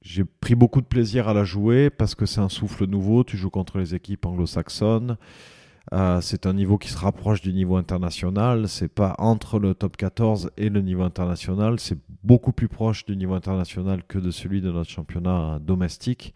[0.03, 3.25] J'ai pris beaucoup de plaisir à la jouer parce que c'est un souffle nouveau.
[3.25, 5.17] Tu joues contre les équipes anglo-saxonnes.
[5.93, 8.69] Euh, c'est un niveau qui se rapproche du niveau international.
[8.69, 11.81] C'est pas entre le top 14 et le niveau international.
[11.81, 16.35] C'est beaucoup plus proche du niveau international que de celui de notre championnat domestique.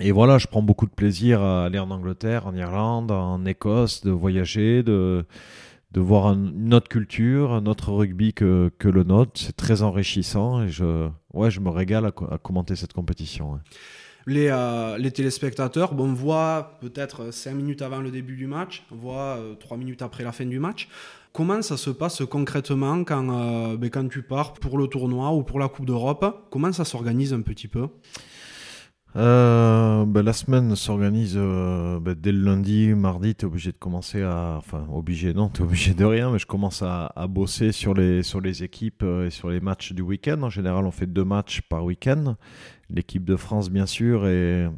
[0.00, 4.02] Et voilà, je prends beaucoup de plaisir à aller en Angleterre, en Irlande, en Écosse,
[4.02, 5.26] de voyager, de,
[5.92, 9.32] de voir une autre culture, un autre rugby que, que le nôtre.
[9.34, 13.60] C'est très enrichissant et je, ouais, je me régale à, commenter cette compétition.
[14.26, 18.96] Les, euh, les, téléspectateurs, bon, on peut-être 5 minutes avant le début du match, on
[18.96, 20.88] voit 3 euh, minutes après la fin du match.
[21.32, 25.42] Comment ça se passe concrètement quand, euh, ben, quand tu pars pour le tournoi ou
[25.42, 26.46] pour la Coupe d'Europe?
[26.50, 27.88] Comment ça s'organise un petit peu?
[29.14, 33.76] Euh, ben, la semaine s'organise euh, ben, dès le lundi, mardi, tu es obligé de
[33.76, 34.54] commencer à.
[34.56, 37.92] Enfin, obligé, non, tu es obligé de rien, mais je commence à, à, bosser sur
[37.92, 40.42] les, sur les équipes euh, et sur les matchs du week-end.
[40.42, 42.36] En général, on fait deux matchs par week-end.
[42.92, 44.68] L'équipe de France, bien sûr, et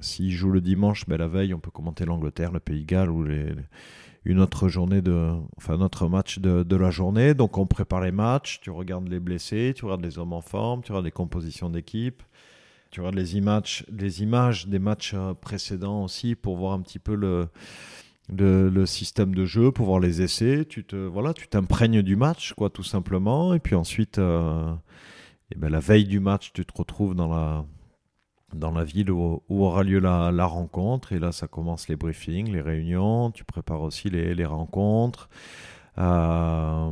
[0.00, 3.10] s'ils jouent le dimanche, ben, la veille, on peut commenter l'Angleterre, le Pays de Galles
[3.10, 3.54] ou les,
[4.24, 5.32] une autre journée de.
[5.56, 7.34] Enfin, notre match de, de la journée.
[7.34, 10.82] Donc, on prépare les matchs, tu regardes les blessés, tu regardes les hommes en forme,
[10.82, 12.22] tu regardes les compositions d'équipe
[12.92, 16.98] tu regardes les images, les images des matchs euh, précédents aussi pour voir un petit
[16.98, 17.48] peu le,
[18.28, 20.66] le, système de jeu, pour voir les essais.
[20.66, 23.54] Tu te voilà, tu t'imprègnes du match, quoi, tout simplement.
[23.54, 24.72] Et puis ensuite, euh,
[25.52, 27.64] eh ben, la veille du match, tu te retrouves dans la
[28.54, 31.12] dans la ville où, aura lieu la, rencontre.
[31.12, 33.30] Et là, ça commence les briefings, les réunions.
[33.30, 35.30] Tu prépares aussi les, les rencontres.
[35.98, 36.90] Euh,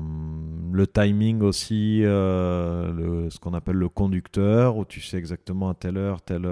[0.73, 5.97] le timing aussi, euh, ce qu'on appelle le conducteur, où tu sais exactement à telle
[5.97, 6.47] heure, tel,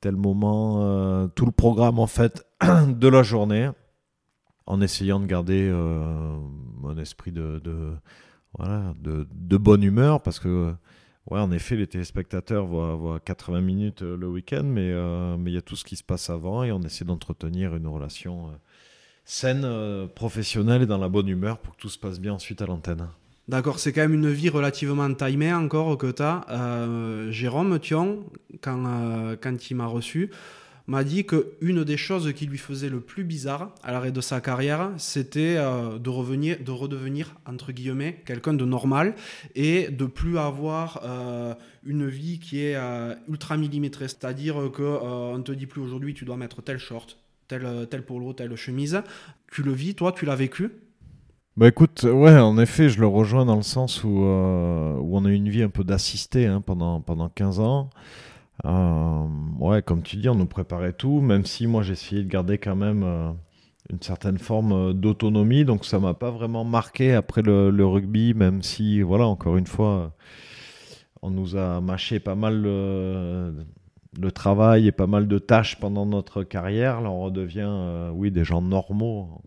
[0.00, 3.70] tel moment, euh, tout le programme en fait de la journée,
[4.66, 7.60] en essayant de garder un esprit de,
[8.56, 10.74] voilà, de, bonne humeur, parce que
[11.30, 14.94] Ouais, en effet, les téléspectateurs voient, voient 80 minutes le week-end, mais
[15.38, 17.88] mais il y a tout ce qui se passe avant et on essaie d'entretenir une
[17.88, 18.52] relation
[19.26, 22.62] saine, euh, professionnelle et dans la bonne humeur pour que tout se passe bien ensuite
[22.62, 23.08] à l'antenne.
[23.48, 26.46] D'accord, c'est quand même une vie relativement timée encore que tu as.
[26.48, 28.24] Euh, Jérôme Thion,
[28.60, 30.30] quand, euh, quand il m'a reçu,
[30.86, 34.40] m'a dit qu'une des choses qui lui faisait le plus bizarre à l'arrêt de sa
[34.40, 39.14] carrière, c'était de, revenir, de redevenir, entre guillemets, quelqu'un de normal
[39.54, 41.02] et de plus avoir
[41.84, 42.76] une vie qui est
[43.28, 44.08] ultra millimétrée.
[44.08, 47.18] C'est-à-dire qu'on ne te dit plus aujourd'hui tu dois mettre tel short,
[47.48, 49.02] tel, tel polo, telle chemise.
[49.50, 50.70] Tu le vis, toi, tu l'as vécu?
[51.56, 55.24] Bah écoute, ouais, en effet, je le rejoins dans le sens où, euh, où on
[55.24, 57.88] a eu une vie un peu d'assisté hein, pendant, pendant 15 ans.
[58.64, 59.26] Euh,
[59.58, 62.76] ouais, comme tu dis, on nous préparait tout, même si moi j'essayais de garder quand
[62.76, 63.30] même euh,
[63.90, 69.02] une certaine forme d'autonomie, donc ça m'a pas vraiment marqué après le, rugby, même si,
[69.02, 70.14] voilà, encore une fois,
[71.22, 72.66] on nous a mâché pas mal
[74.20, 78.30] le travail et pas mal de tâches pendant notre carrière, là on redevient, euh, oui,
[78.30, 79.42] des gens normaux.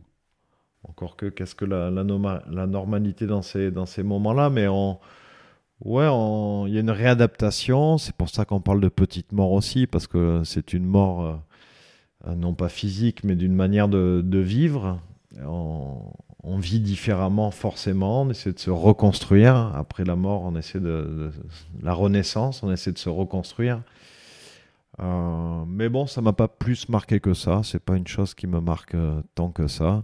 [0.84, 5.00] Encore que, qu'est-ce que la, normalité dans ces, dans ces moments-là Mais on,
[5.82, 6.08] ouais,
[6.68, 7.98] il y a une réadaptation.
[7.98, 11.42] C'est pour ça qu'on parle de petite mort aussi, parce que c'est une mort,
[12.28, 15.00] euh, non pas physique, mais d'une manière de, vivre.
[15.46, 19.56] On, vit différemment forcément, on essaie de se reconstruire.
[19.76, 21.32] Après la mort, on essaie de, de
[21.84, 23.82] la renaissance, on essaie de se reconstruire.
[25.02, 27.62] Euh, mais bon, ça m'a pas plus marqué que ça.
[27.64, 30.04] C'est pas une chose qui me marque euh, tant que ça.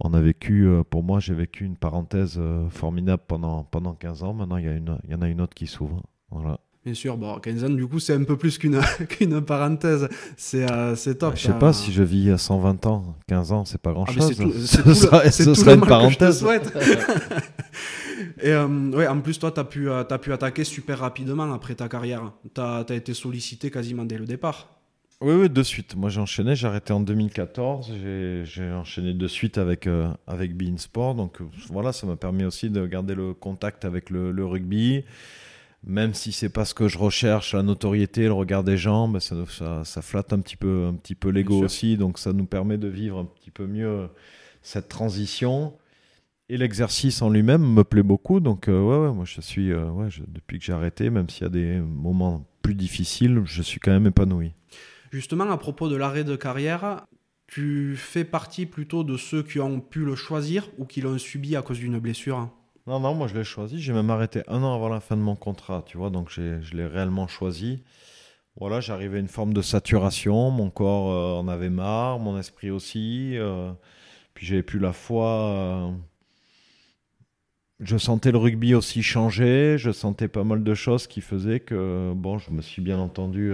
[0.00, 4.22] On a vécu, euh, pour moi, j'ai vécu une parenthèse euh, formidable pendant, pendant 15
[4.24, 4.34] ans.
[4.34, 6.02] Maintenant, il y, a une, il y en a une autre qui s'ouvre.
[6.30, 6.60] Voilà.
[6.86, 10.08] Bien sûr, bon, 15 ans, du coup, c'est un peu plus qu'une qu'une parenthèse.
[10.36, 11.34] C'est euh, top.
[11.34, 13.16] Je sais pas si je vis à 120 ans.
[13.26, 14.22] 15 ans, c'est pas grand-chose.
[14.22, 16.46] Ah, c'est tout, ce tout serait, le, ce serait une parenthèse.
[18.40, 21.74] Et euh, ouais, en plus, toi, tu as, pu, as pu attaquer super rapidement après
[21.74, 22.32] ta carrière.
[22.54, 24.75] Tu as, as, été sollicité quasiment dès le départ.
[25.22, 25.96] Oui, oui, de suite.
[25.96, 26.54] Moi, j'ai enchaîné.
[26.54, 27.92] J'ai arrêté en 2014.
[28.44, 31.14] J'ai enchaîné de suite avec, euh, avec Bein Sport.
[31.14, 35.04] Donc voilà, ça m'a permis aussi de garder le contact avec le, le rugby
[35.86, 39.20] même si c'est pas ce que je recherche, la notoriété, le regard des gens, ben
[39.20, 42.44] ça, ça, ça, flatte un petit peu, un petit peu l'ego aussi, donc ça nous
[42.44, 44.08] permet de vivre un petit peu mieux
[44.62, 45.74] cette transition.
[46.48, 49.88] Et l'exercice en lui-même me plaît beaucoup, donc euh, ouais, ouais, moi je suis, euh,
[49.90, 53.62] ouais, je, depuis que j'ai arrêté, même s'il y a des moments plus difficiles, je
[53.62, 54.52] suis quand même épanoui.
[55.10, 57.06] Justement, à propos de l'arrêt de carrière,
[57.46, 61.56] tu fais partie plutôt de ceux qui ont pu le choisir ou qui l'ont subi
[61.56, 62.50] à cause d'une blessure
[62.86, 63.80] non, non, moi je l'ai choisi.
[63.80, 66.76] J'ai même arrêté un an avant la fin de mon contrat, tu vois, donc je
[66.76, 67.82] l'ai réellement choisi.
[68.58, 72.70] Voilà, j'arrivais à une forme de saturation, mon corps euh, en avait marre, mon esprit
[72.70, 73.36] aussi.
[73.36, 73.72] Euh,
[74.34, 75.26] puis j'avais plus la foi.
[75.50, 75.90] Euh,
[77.80, 82.12] je sentais le rugby aussi changer, je sentais pas mal de choses qui faisaient que,
[82.14, 83.52] bon, je me suis bien entendu.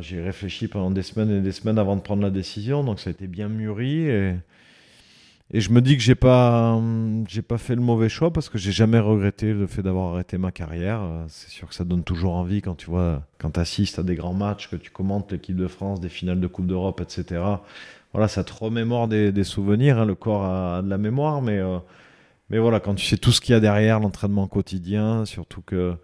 [0.00, 3.10] J'ai réfléchi pendant des semaines et des semaines avant de prendre la décision, donc ça
[3.10, 4.08] a été bien mûri.
[4.08, 4.34] Et,
[5.52, 6.80] je me dis que j'ai pas,
[7.28, 10.38] j'ai pas fait le mauvais choix parce que j'ai jamais regretté le fait d'avoir arrêté
[10.38, 11.02] ma carrière.
[11.28, 14.32] C'est sûr que ça donne toujours envie quand tu vois, quand assistes à des grands
[14.32, 17.42] matchs, que tu commentes l'équipe de France, des finales de Coupe d'Europe, etc.
[18.12, 19.98] Voilà, ça te remémore des, souvenirs.
[19.98, 20.06] Hein.
[20.06, 21.78] Le corps a, a, de la mémoire, mais, euh,
[22.50, 25.96] mais voilà, quand tu sais tout ce qu'il y a derrière l'entraînement quotidien, surtout que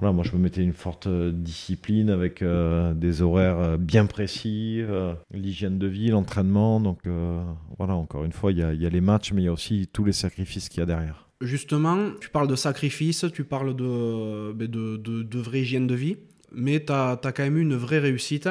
[0.00, 5.12] voilà, moi je me mettais une forte discipline avec euh, des horaires bien précis, euh,
[5.30, 6.80] l'hygiène de vie, l'entraînement.
[6.80, 7.44] Donc euh,
[7.76, 9.90] voilà, encore une fois, il y, y, a les matchs, mais il y a aussi
[9.92, 11.28] tous les sacrifices qu'il y a derrière.
[11.42, 16.16] Justement, tu parles de sacrifices, tu parles de, de, de, de vraie hygiène de vie,
[16.50, 18.48] mais tu as, as, quand même eu une vraie réussite.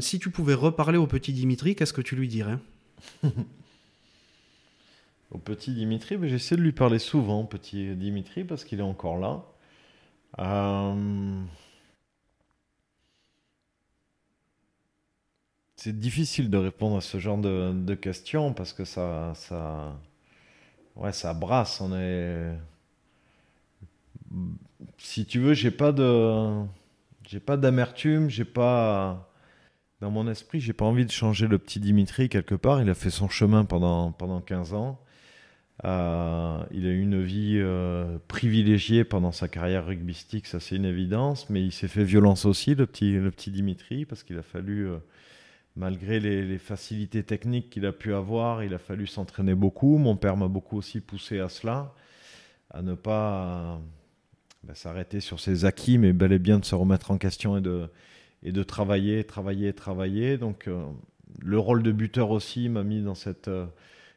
[0.00, 2.58] si tu pouvais reparler au petit Dimitri, qu'est-ce que tu lui dirais?
[5.30, 9.46] Au petit Dimitri, j'essaie de lui parler souvent, petit Dimitri, parce qu'il est encore là.
[10.38, 11.44] Euh...
[15.76, 19.98] C'est difficile de répondre à ce genre de, de, questions parce que ça, ça,
[20.96, 21.80] ouais, ça brasse.
[21.80, 22.52] On est,
[24.98, 26.64] si tu veux, j'ai pas de,
[27.26, 29.28] j'ai pas d'amertume, j'ai pas,
[30.00, 32.80] dans mon esprit, j'ai pas envie de changer le petit Dimitri quelque part.
[32.82, 35.00] Il a fait son chemin pendant pendant 15 ans.
[35.84, 40.84] Euh, il a eu une vie euh, privilégiée pendant sa carrière rugbystique, ça c'est une
[40.84, 44.98] évidence, mais il s'est fait violence aussi, le petit, Dimitri, parce qu'il a fallu, euh,
[45.74, 49.98] malgré les, les, facilités techniques qu'il a pu avoir, il a fallu s'entraîner beaucoup.
[49.98, 51.92] Mon père m'a beaucoup aussi poussé à cela,
[52.70, 53.80] à ne pas
[54.62, 57.60] bah, s'arrêter sur ses acquis, mais bel et bien de se remettre en question et
[57.60, 57.88] de,
[58.44, 60.38] et de travailler, travailler, travailler.
[60.38, 60.68] Donc
[61.40, 63.50] le rôle de buteur aussi m'a mis dans cette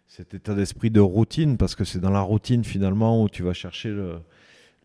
[0.08, 3.54] cet état d'esprit de routine, parce que c'est dans la routine finalement où tu vas
[3.54, 4.22] chercher le,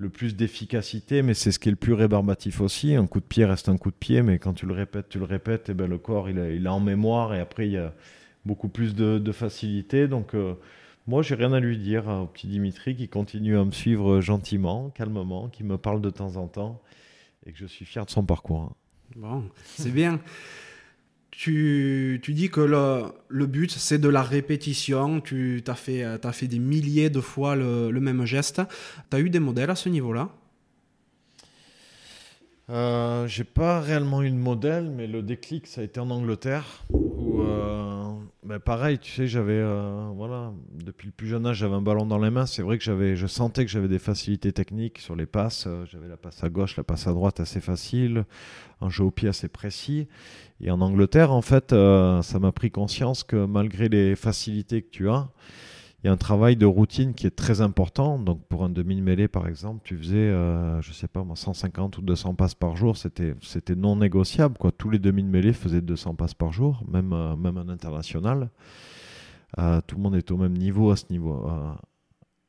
[0.08, 2.94] plus d'efficacité, mais c'est ce qui est le plus rébarbatif aussi.
[2.94, 5.18] Un coup de pied reste un coup de pied, mais quand tu le répètes, tu
[5.18, 7.78] le répètes, et ben le corps il a, il en mémoire, et après il y
[7.78, 7.92] a
[8.46, 10.08] beaucoup plus de, facilité.
[10.08, 10.54] Donc euh,
[11.06, 14.88] moi j'ai rien à lui dire au petit Dimitri qui continue à me suivre gentiment,
[14.90, 16.80] calmement, qui me parle de temps en temps,
[17.46, 18.62] et que je suis fier de son parcours.
[18.62, 18.72] Hein.
[19.16, 20.20] Bon, c'est bien.
[21.30, 25.20] Tu, tu, dis que le, le but, c'est de la répétition.
[25.20, 28.60] Tu as fait, as fait des milliers de fois le, le même geste.
[29.10, 30.28] Tu as eu des modèles à ce niveau-là?
[32.70, 36.84] Euh, J'ai pas réellement eu de modèle, mais le déclic, ça a été en Angleterre.
[36.94, 37.89] Euh,
[38.50, 39.52] ben pareil, tu sais, j'avais.
[39.52, 40.52] Euh, voilà,
[40.84, 42.46] depuis le plus jeune âge, j'avais un ballon dans les mains.
[42.46, 45.68] C'est vrai que je sentais que j'avais des facilités techniques sur les passes.
[45.88, 48.24] J'avais la passe à gauche, la passe à droite assez facile,
[48.80, 50.08] un jeu au pied assez précis.
[50.60, 54.90] Et en Angleterre, en fait, euh, ça m'a pris conscience que malgré les facilités que
[54.90, 55.28] tu as,
[56.02, 58.18] il y a un travail de routine qui est très important.
[58.18, 62.02] Donc pour un demi-mêlée, par exemple, tu faisais, euh, je sais pas moi, 150 ou
[62.02, 62.96] 200 passes par jour.
[62.96, 63.34] C'était,
[63.76, 64.56] non négociable.
[64.56, 64.72] Quoi.
[64.72, 68.48] Tous les demi-mêlées faisaient 200 passes par jour, même, euh, même un international.
[69.58, 71.46] Euh, tout le monde est au même niveau à ce niveau.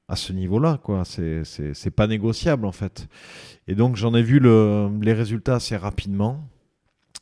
[0.07, 1.03] à ce niveau-là, quoi.
[1.03, 3.09] C'est, pas négociable en fait.
[3.67, 6.47] Et donc j'en ai vu le, les résultats assez rapidement.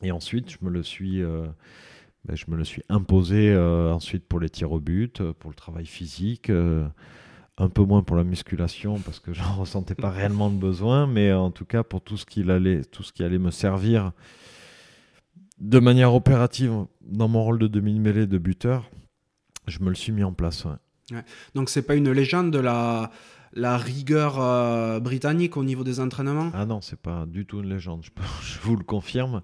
[0.03, 1.23] Et ensuite, je me le suis,
[2.29, 5.49] ben, je me le suis imposé euh, ensuite pour les tirs au but, euh, pour
[5.49, 6.87] le travail physique, euh,
[7.57, 11.33] un peu moins pour la musculation parce que j'en ressentais pas réellement le besoin, mais
[11.33, 14.11] en tout cas pour tout ce qui allait, tout ce qui allait me servir
[15.59, 18.91] de manière opérative dans mon rôle de demi-mêlée de buteur,
[19.65, 20.65] je me le suis mis en place.
[20.65, 21.23] Ouais.
[21.55, 23.09] Donc c'est pas une légende de la
[23.53, 26.51] la rigueur britannique au niveau des entraînements?
[26.53, 28.11] Ah non, c'est pas du tout une légende, je,
[28.43, 29.41] je vous le confirme.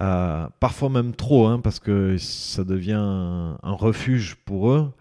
[0.00, 4.92] Euh, parfois même trop, hein, parce que ça devient un, refuge pour eux.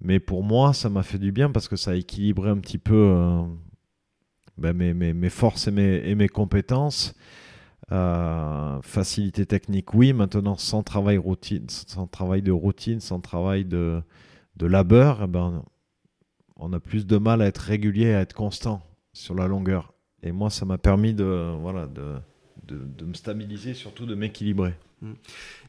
[0.00, 2.78] Mais pour moi, ça m'a fait du bien parce que ça a équilibré un petit
[2.78, 3.42] peu euh,
[4.58, 5.70] ben mes, forces et
[6.14, 7.14] mes, compétences.
[7.92, 10.12] Euh, facilité technique, oui.
[10.12, 11.20] Maintenant, sans travail, de
[12.50, 14.02] routine, sans travail de,
[14.56, 15.62] de labeur, eh ben,
[16.56, 19.92] on a plus de mal à être régulier, à être constant sur la longueur.
[20.22, 22.16] Et moi, ça m'a permis de, voilà, de,
[22.66, 24.74] de, me stabiliser, surtout de m'équilibrer.
[25.02, 25.12] Mm.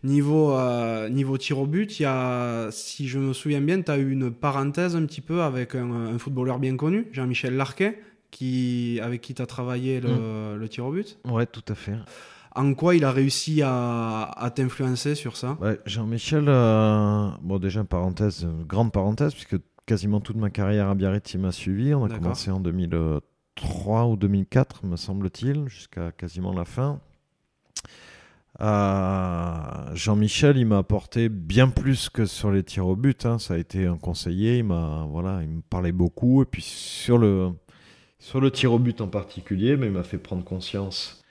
[0.04, 3.92] Niveau, euh, niveau tir au but, il y a, si je me souviens bien, tu
[3.92, 9.00] as eu une parenthèse un petit peu avec un, footballeur bien connu, Jean-Michel Larquet, qui,
[9.02, 10.60] avec qui tu as travaillé le, mm.
[10.60, 11.18] le, tir au but.
[11.26, 11.96] Ouais, tout à fait.
[12.56, 15.58] En quoi il a réussi à, à t'influencer sur ça?
[15.86, 21.52] Jean-Michel, euh, bon déjà parenthèse, grande parenthèse, puisque quasiment toute ma carrière à Biarritz m'a
[21.52, 21.94] suivi.
[21.94, 23.22] On a commencé en 2003
[23.62, 27.00] 2003 ou 2004, me semble-t-il, jusqu'à quasiment la fin.
[28.60, 33.26] Euh, Jean-Michel, il m'a apporté bien plus que sur les tirs au but.
[33.26, 33.40] Hein.
[33.40, 34.60] Ça a été un conseiller.
[34.60, 36.42] Il m'a, voilà, il me parlait beaucoup.
[36.42, 37.52] Et puis sur le,
[38.20, 41.24] sur le tir au but en particulier, mais il m'a fait prendre conscience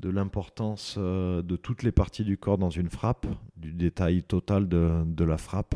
[0.00, 4.68] de l'importance euh, de toutes les parties du corps dans une frappe, du détail total
[4.68, 5.74] de, de la frappe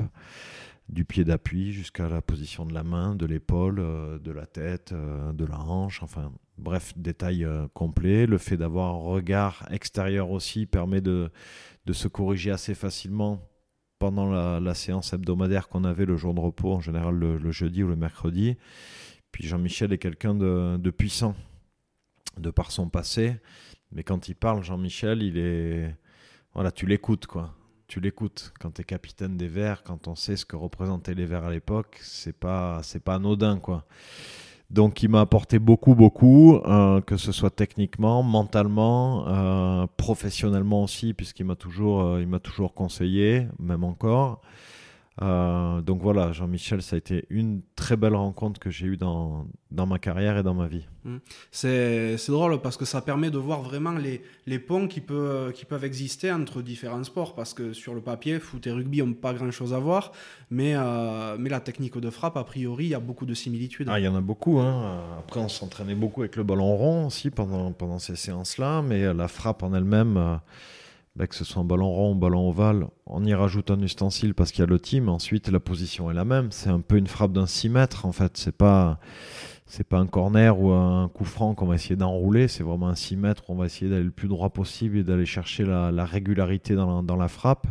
[0.90, 4.92] du pied d'appui jusqu'à la position de la main, de l'épaule, euh, de la tête,
[4.92, 8.26] euh, de la hanche, enfin bref, détail euh, complet.
[8.26, 11.31] Le fait d'avoir un regard extérieur aussi permet de,
[11.92, 13.48] se corriger assez facilement
[13.98, 17.88] pendant la, séance hebdomadaire qu'on avait le jour de repos, en général le, jeudi ou
[17.88, 18.57] le mercredi.
[19.33, 21.35] Puis Jean-Michel est quelqu'un de, de, puissant,
[22.38, 23.37] de par son passé,
[23.90, 25.94] mais quand il parle, Jean-Michel, il est...
[26.55, 27.55] Voilà, tu l'écoutes, quoi
[27.90, 28.53] tu l'écoutes.
[28.61, 31.50] Quand tu es capitaine des Verts, quand on sait ce que représentaient les Verts à
[31.50, 33.85] l'époque, c'est pas c'est pas anodin quoi.
[34.70, 41.14] Donc il m'a apporté beaucoup beaucoup, euh, que ce soit techniquement, mentalement, euh, professionnellement aussi,
[41.14, 44.40] puisqu'il m'a toujours euh, il m'a toujours conseillé, même encore.
[45.23, 49.46] Euh, donc voilà, Jean-Michel, ça a été une très belle rencontre que j'ai eue dans,
[49.70, 50.87] dans ma carrière et dans ma vie.
[51.05, 51.16] Mmh.
[51.51, 55.66] C'est drôle parce que ça permet de voir vraiment les, les ponts qui, peut, qui
[55.66, 57.35] peuvent exister entre différents sports.
[57.35, 60.12] Parce que sur le papier, foot et rugby n'ont pas grand-chose à voir.
[60.51, 63.88] Mais, euh, mais la technique de frappe, a priori, il y a beaucoup de similitudes.
[63.90, 64.59] Ah, il y en a beaucoup.
[64.59, 65.03] Hein.
[65.18, 68.81] Après, on s'entraînait beaucoup avec le ballon rond aussi pendant, pendant ces séances-là.
[68.81, 70.16] Mais la frappe en elle-même...
[70.16, 70.37] Euh,
[71.26, 74.52] que ce soit un ballon rond un ballon ovale, on y rajoute un ustensile parce
[74.52, 75.09] qu'il y a le team.
[75.09, 76.50] Ensuite, la position est la même.
[76.52, 78.37] C'est un peu une frappe d'un 6 mètres en fait.
[78.37, 78.98] C'est pas
[79.66, 82.48] c'est pas un corner ou un coup franc qu'on va essayer d'enrouler.
[82.48, 83.44] C'est vraiment un 6 mètres.
[83.48, 86.96] Où on va essayer d'aller le plus droit possible et d'aller chercher la, régularité dans
[86.96, 87.66] la, dans la, frappe.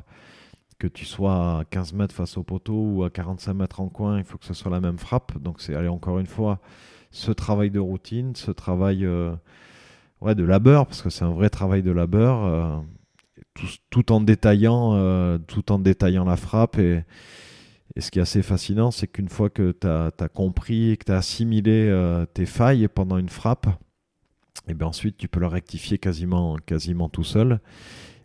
[0.77, 4.17] Que tu sois à 15 mètres face au poteau ou à 45 mètres en coin,
[4.17, 5.37] il faut que ce soit la même frappe.
[5.39, 6.59] Donc c'est aller encore une fois
[7.11, 9.33] ce travail de routine, ce travail euh,
[10.21, 12.45] ouais, de labeur, parce que c'est un vrai travail de labeur.
[12.45, 12.77] Euh,
[13.89, 16.77] tout, en détaillant, euh, tout en détaillant la frappe.
[16.77, 17.03] Et,
[17.97, 21.11] ce qui est assez fascinant, c'est qu'une fois que tu as, compris et que tu
[21.11, 23.67] as assimilé euh, tes failles pendant une frappe,
[24.67, 27.59] et bien ensuite tu peux la rectifier quasiment, quasiment tout seul.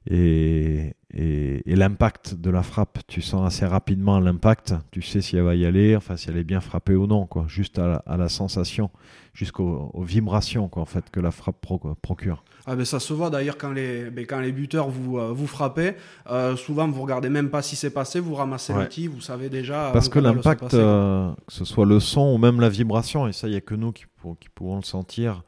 [0.08, 5.42] Et, et, l'impact de la frappe, tu sens assez rapidement l'impact, tu sais si elle
[5.42, 8.28] va y aller, enfin si elle est bien frappée ou non, quoi, juste à la,
[8.28, 8.90] sensation,
[9.32, 11.64] jusqu'aux vibrations quoi, en fait, que la frappe
[12.02, 12.42] procure.
[12.66, 15.46] Ah ben ça se voit d'ailleurs quand les, ben quand les buteurs vous, euh, vous
[15.46, 15.94] frappez,
[16.30, 19.50] euh, souvent vous regardez même pas si c'est passé, vous ramassez le l'outil, vous savez
[19.50, 19.90] déjà.
[19.92, 23.46] Parce que l'impact, euh, que ce soit le son ou même la vibration, et ça
[23.46, 24.04] il n'y a que nous qui,
[24.40, 25.44] qui pouvons le sentir,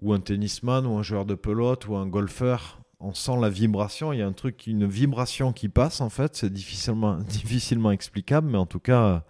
[0.00, 4.12] ou un tennisman, ou un joueur de pelote, ou un golfeur, on sent la vibration,
[4.12, 8.48] il y a un truc, une vibration qui passe en fait, c'est difficilement, difficilement explicable,
[8.50, 9.24] mais en tout cas,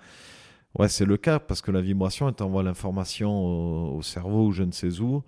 [0.79, 4.53] ouais c'est le cas, parce que la vibration, elle envoie l'information au, au cerveau ou
[4.53, 5.23] je ne sais où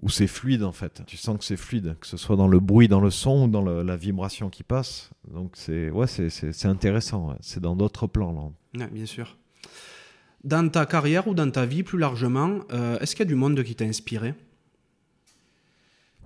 [0.00, 1.02] où c'est fluide en fait.
[1.06, 3.48] Tu sens que c'est fluide, que ce soit dans le bruit, dans le son ou
[3.48, 5.10] dans la vibration qui passe.
[5.28, 7.34] Donc c'est ouais, c'est- intéressant.
[7.40, 8.86] C'est dans d'autres plans là.
[8.92, 9.36] Bien sûr.
[10.44, 13.34] Dans ta carrière ou dans ta vie plus largement, euh, est-ce qu'il y a du
[13.34, 14.34] monde qui t'a inspiré?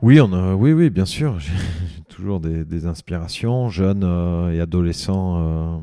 [0.02, 1.38] Oui, on a, oui, oui, bien sûr.
[1.38, 3.68] J'ai toujours des, inspirations.
[3.68, 5.78] Jeune euh, et adolescent, euh,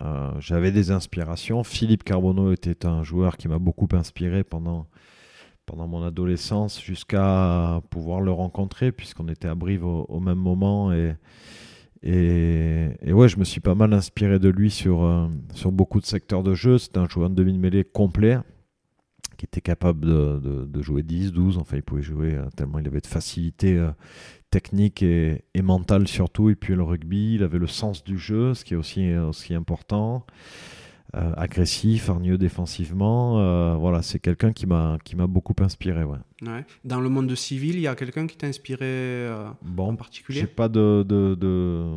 [0.00, 1.62] euh, j'avais des inspirations.
[1.62, 4.86] Philippe Carbonneau était un joueur qui m'a beaucoup inspiré pendant,
[5.76, 10.90] mon adolescence jusqu'à pouvoir le rencontrer puisqu'on était à Brive au, même moment.
[10.92, 11.14] Et,
[12.02, 16.42] et, ouais, je me suis pas mal inspiré de lui sur, sur beaucoup de secteurs
[16.42, 16.78] de jeu.
[16.78, 18.38] C'était un joueur de demi-mêlée complet
[19.40, 21.56] qui était capable de, de- de jouer 10, 12.
[21.56, 23.90] Enfin, il pouvait jouer euh, tellement il avait de facilité euh,
[24.50, 26.50] technique et, et mentale surtout.
[26.50, 29.54] Et puis le rugby, il avait le sens du jeu, ce qui est aussi, aussi
[29.54, 30.26] important.
[31.16, 33.40] Euh, agressif, hargneux défensivement.
[33.40, 36.04] Euh, voilà, c'est quelqu'un qui m'a qui m'a beaucoup inspiré.
[36.04, 36.18] Ouais.
[36.42, 36.64] Ouais.
[36.84, 39.96] Dans le monde civil, il y a quelqu'un qui t'a inspiré euh, en Bon, j'ai
[39.96, 41.96] particulier pas de, de, de-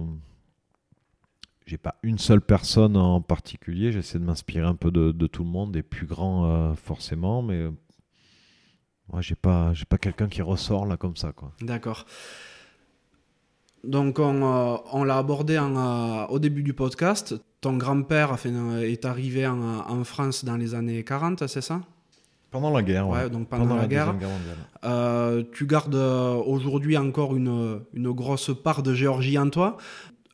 [1.66, 3.92] j'ai pas une seule personne en particulier.
[3.92, 7.42] J'essaie de m'inspirer un peu de, de tout le monde, des plus grands euh, forcément,
[7.42, 7.72] mais euh,
[9.12, 11.52] moi j'ai pas j'ai pas quelqu'un qui ressort là comme ça quoi.
[11.62, 12.06] D'accord.
[13.84, 17.36] Donc, on, euh, on l'a abordé en, euh, au début du podcast.
[17.60, 18.38] Ton grand-père
[18.82, 21.82] est arrivé en, en France dans les années 40, c'est ça?
[22.50, 23.24] Pendant la guerre, ouais.
[23.24, 24.14] Ouais, donc pendant, la, guerre.
[24.16, 29.78] Guerre tu gardes aujourd'hui encore une, une grosse part de Géorgie en toi.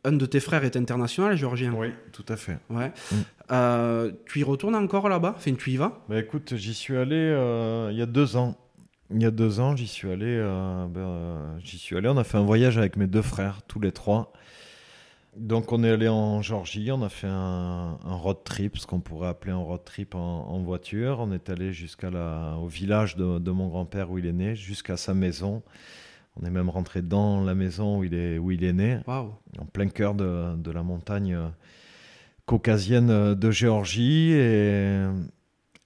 [0.05, 1.73] Un de tes frères est international, géorgien.
[1.73, 2.57] Oui, tout à fait.
[2.69, 2.91] Ouais.
[3.11, 3.15] Mm.
[3.51, 5.33] Euh, tu y retournes encore là-bas?
[5.35, 5.99] Enfin, tu y vas?
[6.07, 8.55] Bah écoute, j'y suis allé euh, il y a deux ans.
[9.11, 10.27] Il y a deux ans, j'y suis allé.
[10.27, 12.07] euh, ben, euh, j'y suis allé.
[12.07, 14.31] On a fait un voyage avec mes deux frères, tous les trois.
[15.35, 16.91] Donc on est allé en Georgie.
[16.91, 20.19] On a fait un, un road trip, ce qu'on pourrait appeler un road trip en,
[20.47, 21.17] en voiture.
[21.19, 24.55] On est allé jusqu'à la, au village de, de mon grand-père où il est né,
[24.55, 25.61] jusqu'à sa maison.
[26.41, 29.65] On est même rentré dans la maison où il est, où il est né en
[29.71, 31.47] plein cœur de, de la montagne euh,
[32.45, 34.31] caucasienne euh, de Géorgie.
[34.31, 35.05] Et,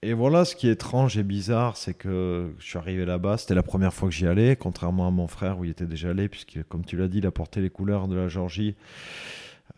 [0.04, 3.56] et voilà, ce qui est étrange et bizarre, c'est que je suis arrivé là-bas, c'était
[3.56, 6.28] la première fois que j'y allais, contrairement à mon frère où il était déjà allé,
[6.28, 8.76] puisque, comme tu l'as dit, il a porté les couleurs de la Géorgie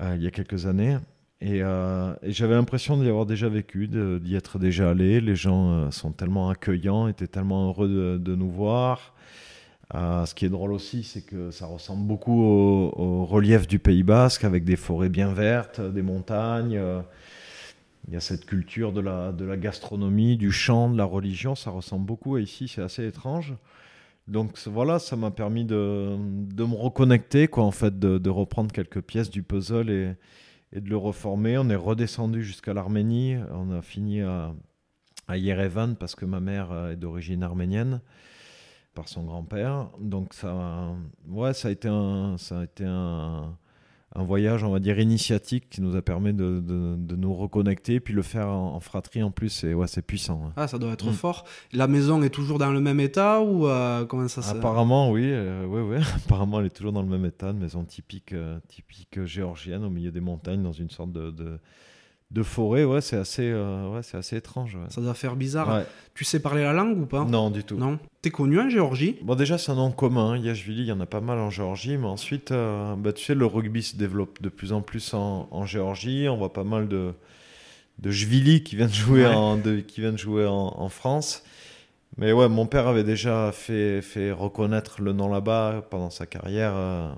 [0.02, 0.98] euh, il y a quelques années.
[1.42, 5.22] Et, euh, et j'avais l'impression d'y avoir déjà vécu, d'y être déjà allé.
[5.22, 9.14] Les gens euh, sont tellement accueillants, étaient tellement heureux de, de nous voir.
[9.94, 14.04] Euh, ce qui est drôle aussi, c'est que ça ressemble beaucoup au, relief du Pays
[14.04, 16.80] Basque, avec des forêts bien vertes, des montagnes.
[18.08, 21.56] il y a cette culture de la, gastronomie, du chant, de la religion.
[21.56, 23.54] Ça ressemble beaucoup à ici, c'est assez étrange.
[24.28, 29.30] Donc voilà, ça m'a permis de, me reconnecter, quoi, en fait, de, reprendre quelques pièces
[29.30, 30.16] du puzzle et,
[30.74, 31.58] et de le reformer.
[31.60, 33.38] On est redescendu jusqu'à l'Arménie.
[33.52, 34.52] On a fini à,
[35.28, 38.02] à Yerevan parce que ma mère euh, est d'origine arménienne
[38.96, 39.90] par son grand-père.
[40.00, 40.88] Donc ça,
[41.28, 43.56] ouais, ça a été un, ça a été un,
[44.16, 48.00] un voyage, on va dire, initiatique qui nous a permis de, de- de nous reconnecter,
[48.00, 50.36] puis le faire en, en fratrie en plus, c'est ouais, puissant.
[50.46, 50.52] ouais.
[50.56, 51.14] Ah, ça doit être Mm.
[51.14, 51.44] fort.
[51.74, 54.42] La maison est toujours dans le même état ou euh, comment ça.
[54.50, 56.00] Apparemment, oui, euh, ouais, ouais.
[56.26, 59.90] Apparemment, elle est toujours dans le même état, une maison typique, euh, typique géorgienne au
[59.90, 61.60] milieu des montagnes, dans une sorte de, de,
[62.36, 62.84] de forêt.
[62.84, 64.76] Ouais, c'est assez, euh, ouais, c'est assez étrange.
[64.76, 64.84] ouais.
[64.90, 65.70] Ça doit faire bizarre.
[65.74, 65.86] Ouais.
[66.14, 67.24] Tu sais parler la langue ou pas?
[67.26, 67.78] Non, du tout.
[67.78, 67.98] Non.
[68.22, 69.16] T'es connu en Géorgie?
[69.24, 70.32] Bon, déjà, c'est un nom commun.
[70.32, 70.38] hein.
[70.38, 71.98] Yashvili, il y en a pas mal en Géorgie.
[71.98, 75.48] Mais ensuite, euh, bah, tu sais, le rugby se développe de plus en plus en,
[75.50, 76.28] en Géorgie.
[76.30, 77.14] On voit pas mal de,
[78.00, 79.34] de Jvili qui viennent jouer, Ouais.
[79.34, 81.42] en, de- qui viennent jouer en, en France.
[82.18, 86.74] Mais ouais, mon père avait déjà fait, fait reconnaître le nom là-bas pendant sa carrière.
[86.76, 87.10] euh,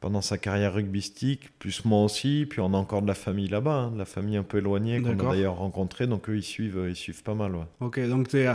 [0.00, 3.74] pendant sa carrière rugbystique, plus moi aussi, puis on a encore de la famille là-bas,
[3.74, 6.86] hein, de la famille un peu éloignée qu'on a d'ailleurs rencontré, donc eux ils suivent,
[6.88, 7.54] ils suivent pas mal.
[7.56, 7.64] Ouais.
[7.80, 8.46] Ok, donc t'es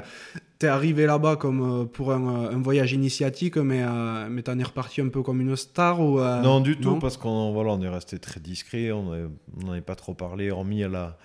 [0.61, 4.63] es arrivé là-bas comme euh, pour un, un voyage initiatique, mais, euh, mais t'en es
[4.63, 7.81] reparti un peu comme une star ou euh, Non, du tout, parce qu'on voilà, on
[7.81, 9.29] est resté très discret, on
[9.61, 11.17] n'en avait pas trop parlé, hormis à la,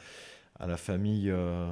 [0.59, 1.71] à la famille, euh,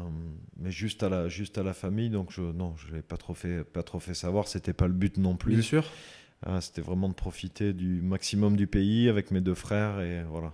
[0.60, 2.10] mais juste à la, juste à la famille.
[2.10, 4.46] Donc je, non, je l'ai pas trop fait, pas trop fait savoir.
[4.46, 5.62] C'était pas le but non Bien plus.
[5.64, 5.84] sûr.
[6.44, 10.52] Ah, C'était vraiment de profiter du maximum du pays avec mes deux frères et voilà.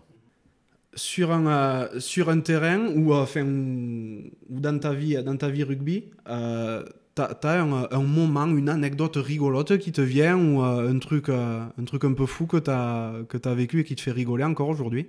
[0.94, 5.48] Sur un, euh, sur un terrain ou, euh, enfin, ou dans, ta vie, dans ta
[5.48, 10.62] vie rugby, euh, t'as as un, un moment, une anecdote rigolote qui te vient ou
[10.62, 13.96] euh, un, truc, un truc un peu fou que t'as que as vécu et qui
[13.96, 15.06] te fait rigoler encore aujourd'hui?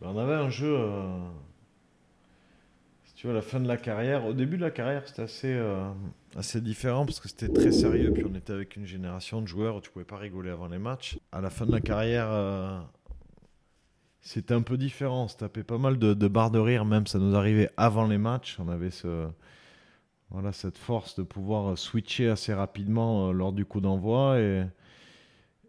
[0.00, 0.76] Ben, on avait un jeu,
[3.18, 4.26] tu à la fin de la carrière.
[4.26, 5.90] Au début de la carrière, c'était assez, euh,
[6.36, 8.12] assez différent parce que c'était très sérieux.
[8.12, 10.78] Puis on était avec une génération de joueurs où tu pouvais pas rigoler avant les
[10.78, 11.18] matchs.
[11.32, 12.78] À la fin de la carrière, euh,
[14.20, 15.24] c'était un peu différent.
[15.24, 18.06] On se tapait pas mal de, de barres de rire, même ça nous arrivait avant
[18.06, 18.56] les matchs.
[18.60, 19.26] On avait ce.
[20.30, 24.38] voilà, cette force de pouvoir switcher assez rapidement lors du coup d'envoi.
[24.38, 24.62] Et,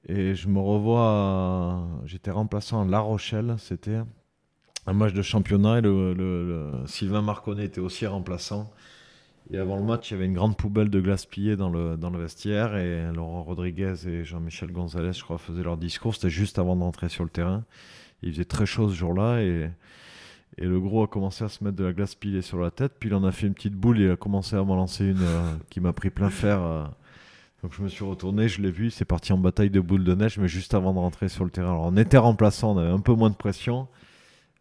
[0.08, 4.02] et je me revois, j'étais remplaçant à La Rochelle, c'était
[4.90, 8.72] un match de championnat et le, Sylvain Marconnet était aussi remplaçant.
[9.52, 11.96] Et avant le match, il y avait une grande poubelle de glace pillée dans le,
[12.18, 16.16] vestiaire et Laurent Rodriguez et Jean-Michel Gonzalez, je crois, faisaient leur discours.
[16.16, 17.64] C'était juste avant d'entrer sur le terrain.
[18.24, 19.70] Il faisait très chaud ce jour-là et,
[20.58, 22.94] et le gros a commencé à se mettre de la glace pilée sur la tête.
[23.00, 24.00] Puis il en a fait une petite boule.
[24.00, 26.62] Il a commencé à m'en lancer une euh, qui m'a pris plein fer.
[26.62, 26.86] Euh.
[27.62, 28.90] donc je me suis retourné, je l'ai vu.
[28.90, 31.52] C'est parti en bataille de boules de neige, mais juste avant de rentrer sur le
[31.52, 31.72] terrain.
[31.72, 33.88] Alors on était remplaçant, on avait un peu moins de pression.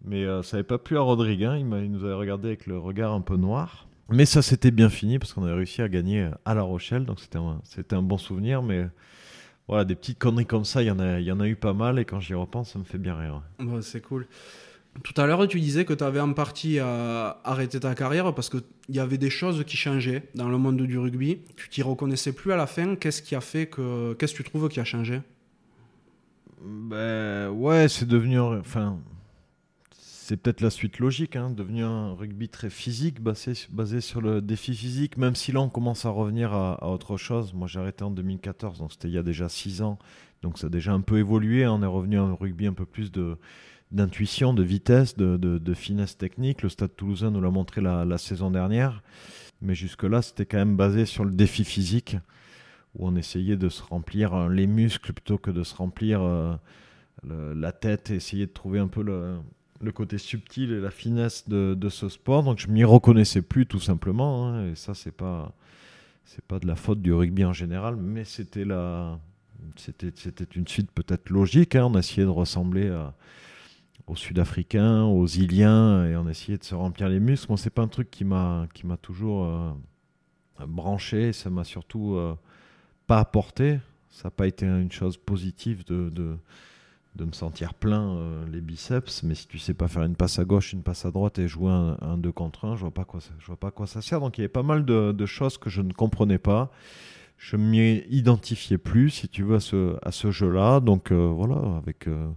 [0.05, 1.44] Mais euh, ça n'avait pas plu à Rodrigue.
[1.44, 1.57] Hein.
[1.57, 3.86] Il, il, nous avait regardé avec le regard un peu noir.
[4.11, 7.05] Mais ça s'était bien fini parce qu'on avait réussi à gagner à La Rochelle.
[7.05, 8.62] Donc c'était un, bon souvenir.
[8.62, 8.86] Mais
[9.66, 11.57] voilà, des petites conneries comme ça, il y, en a, il y en a eu
[11.57, 11.99] pas mal.
[11.99, 13.42] Et quand j'y repense, ça me fait bien rire.
[13.82, 14.26] c'est cool.
[15.05, 18.49] Tout à l'heure, tu disais que tu avais en partie euh, arrêté ta carrière parce
[18.49, 21.38] qu'il y avait des choses qui changeaient dans le monde du rugby.
[21.57, 22.96] Tu t'y reconnaissais plus à la fin.
[22.96, 24.14] Qu'est-ce qui a fait que.
[24.14, 25.20] Qu'est-ce que tu trouves qui a changé?
[26.62, 28.40] Ben ouais, c'est devenu.
[28.40, 28.99] Enfin,
[30.29, 33.55] c'est peut-être la suite logique, hein, devenu un rugby très physique, basé,
[34.03, 37.55] sur le défi physique, même si là on commence à revenir à, autre chose.
[37.55, 39.99] Moi j'ai arrêté en 2014, donc c'était il y a déjà 6 ans,
[40.43, 41.66] donc ça a déjà un peu évolué.
[41.66, 43.11] On est revenu à un rugby un peu plus
[43.91, 46.61] d'intuition, de vitesse, de, finesse technique.
[46.61, 49.03] Le Stade Toulousain nous l'a montré la, saison dernière,
[49.62, 52.18] mais jusque-là c'était quand même basé sur le défi physique,
[52.97, 56.55] où on essayait de se remplir euh, les muscles plutôt que de se remplir euh,
[57.22, 59.39] la tête et essayer de trouver un peu le
[59.81, 62.43] le côté subtil et la finesse de, ce sport.
[62.43, 64.49] Donc je m'y reconnaissais plus tout simplement.
[64.49, 64.70] Hein.
[64.70, 65.53] et ça, c'est pas
[66.47, 71.74] pas de la faute du rugby en général, mais c'était une suite peut-être logique.
[71.74, 71.91] Hein.
[71.93, 72.95] On essayait de ressembler
[74.07, 77.47] aux Sud-Africains, aux Iliens, et on essayait de se remplir les muscles.
[77.49, 81.33] Moi, c'est pas un truc qui m'a qui m'a toujours euh, branché.
[81.33, 82.37] Ça m'a surtout euh,
[83.07, 83.81] pas apporté.
[84.11, 86.37] Ça n'a pas été une chose positive de
[87.24, 90.44] me sentir plein euh, les biceps, mais si tu sais pas faire une passe à
[90.44, 93.20] gauche, une passe à droite et jouer un, 2 contre 1, je vois pas quoi
[93.20, 94.20] ça, vois pas quoi ça sert.
[94.20, 96.70] Donc il y avait pas mal de, choses que je ne comprenais pas.
[97.36, 100.80] Je m'y identifiais plus, si tu veux, à ce, jeu-là.
[100.80, 102.28] Donc euh, voilà, avec euh,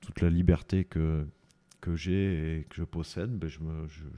[0.00, 1.26] toute la liberté que,
[1.80, 3.48] que j'ai et que je possède, ben,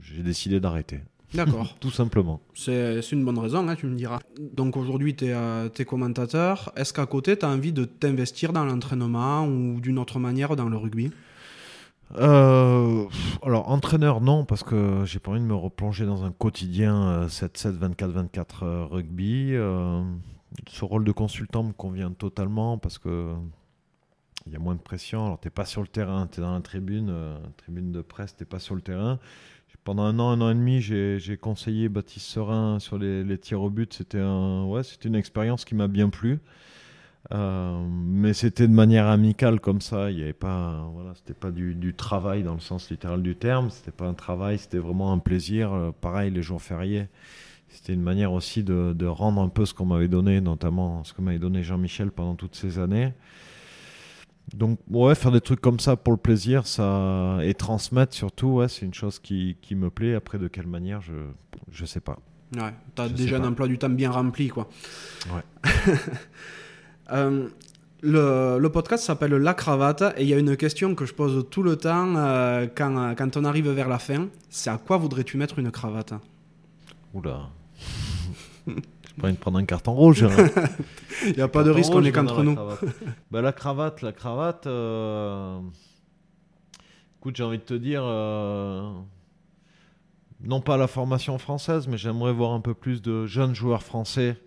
[0.01, 1.01] j'ai décidé d'arrêter.
[1.33, 1.75] D'accord.
[1.79, 2.41] Tout simplement.
[2.53, 4.19] C'est une bonne raison, hein, tu me diras.
[4.39, 6.71] Donc aujourd'hui, tu es, euh, commentateur.
[6.75, 10.69] Est-ce qu'à côté, tu as envie de t'investir dans l'entraînement ou d'une autre manière dans
[10.69, 11.11] le rugby?
[12.17, 13.05] Euh,
[13.41, 17.77] alors, entraîneur, non, parce que j'ai pas envie de me replonger dans un quotidien 7-7,
[17.95, 19.55] 24-24 rugby.
[19.55, 20.01] Euh,
[20.67, 23.33] ce rôle de consultant me convient totalement parce que
[24.47, 25.25] il y a moins de pression.
[25.27, 27.13] Alors, tu n'es pas sur le terrain, tu es dans la tribune,
[27.57, 29.19] tribune de presse, tu n'es pas sur le terrain
[29.83, 33.69] pendant un an, un an et demi, j'ai conseillé Baptiste Serin sur les, tirs au
[33.69, 33.93] but.
[33.93, 36.39] C'était un, ouais, une expérience qui m'a bien plu.
[37.31, 40.11] Euh, mais c'était de manière amicale comme ça.
[40.11, 43.69] Il y avait pas, voilà, c'était pas du, travail dans le sens littéral du terme.
[43.69, 45.73] C'était pas un travail, c'était vraiment un plaisir.
[45.73, 47.07] Euh, pareil, les jours fériés,
[47.69, 51.13] c'était une manière aussi de, de rendre un peu ce qu'on m'avait donné, notamment ce
[51.13, 53.13] que m'avait donné Jean-Michel pendant toutes ces années.
[54.53, 58.67] Donc, ouais, faire des trucs comme ça pour le plaisir ça et transmettre surtout, ouais,
[58.67, 60.15] c'est une chose qui, qui, me plaît.
[60.15, 61.13] Après, de quelle manière, je
[61.71, 62.17] je sais pas.
[62.55, 64.69] Ouais, t'as déjà un emploi du temps bien rempli, quoi.
[65.33, 65.71] Ouais.
[67.11, 67.49] Euh,
[68.03, 71.45] le, le, podcast s'appelle La Cravate et il y a une question que je pose
[71.51, 74.29] tout le temps euh, quand, quand on arrive vers la fin.
[74.49, 76.13] C'est à quoi voudrais-tu mettre une cravate?
[77.13, 77.49] Oula.
[79.19, 80.25] pas de prendre un carton rouge.
[80.27, 81.33] Il hein.
[81.35, 82.57] n'y a pas de risque, on est qu'entre nous.
[83.31, 84.67] bah, la cravate, la cravate.
[84.67, 85.59] Euh,
[87.19, 88.03] écoute, j'ai envie de te dire.
[88.03, 88.91] Euh,
[90.43, 94.37] non pas la formation française, mais j'aimerais voir un peu plus de jeunes joueurs français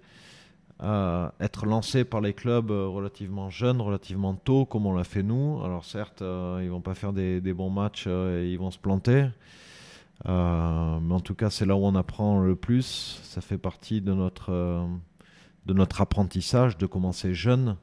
[0.82, 5.60] euh, être lancés par les clubs relativement jeunes, relativement tôt, comme on l'a fait nous.
[5.64, 9.26] Alors certes, ils vont pas faire des, des bons matchs et ils vont se planter.
[10.26, 13.20] Euh, mais en tout cas, c'est là où on apprend le plus.
[13.24, 14.86] Ça fait partie de notre, euh,
[15.66, 17.76] de notre apprentissage de commencer jeune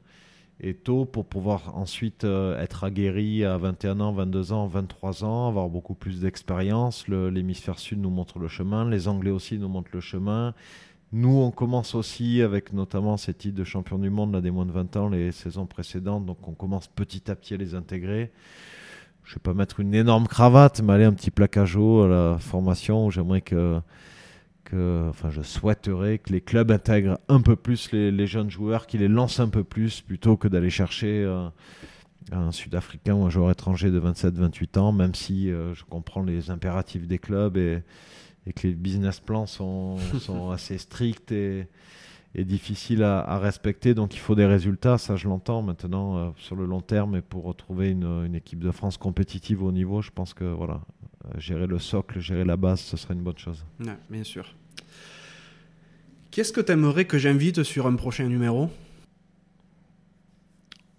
[0.60, 5.48] et tôt pour pouvoir ensuite euh, être aguerri à 21 ans, 22 ans, 23 ans,
[5.48, 7.08] avoir beaucoup plus d'expérience.
[7.08, 10.54] L'hémisphère sud nous montre le chemin, les Anglais aussi nous montrent le chemin.
[11.14, 14.64] Nous, on commence aussi avec notamment ces titres de champion du monde là, des moins
[14.64, 18.32] de 20 ans les saisons précédentes, donc on commence petit à petit à les intégrer
[19.24, 22.38] je vais pas mettre une énorme cravate, mais aller un petit plaquage haut à la
[22.38, 23.10] formation.
[23.10, 23.80] J'aimerais que,
[25.08, 29.08] enfin, je souhaiterais que les clubs intègrent un peu plus les, jeunes joueurs, qu'ils les
[29.08, 31.48] lancent un peu plus, plutôt que d'aller chercher euh,
[32.30, 36.50] un Sud-Africain ou un joueur étranger de 27-28 ans, même si euh, je comprends les
[36.50, 37.82] impératifs des clubs et,
[38.46, 41.66] et que les business plans sont, sont assez stricts et,
[42.34, 43.94] et difficiles à, à respecter.
[43.94, 47.16] Donc il faut des résultats, ça je l'entends maintenant euh, sur le long terme.
[47.16, 50.80] Et pour retrouver une, une équipe de France compétitive au niveau, je pense que voilà,
[51.26, 53.64] euh, gérer le socle, gérer la base, ce serait une bonne chose.
[53.80, 54.54] Ouais, bien sûr.
[56.30, 58.70] Qu'est-ce que tu aimerais que j'invite sur un prochain numéro?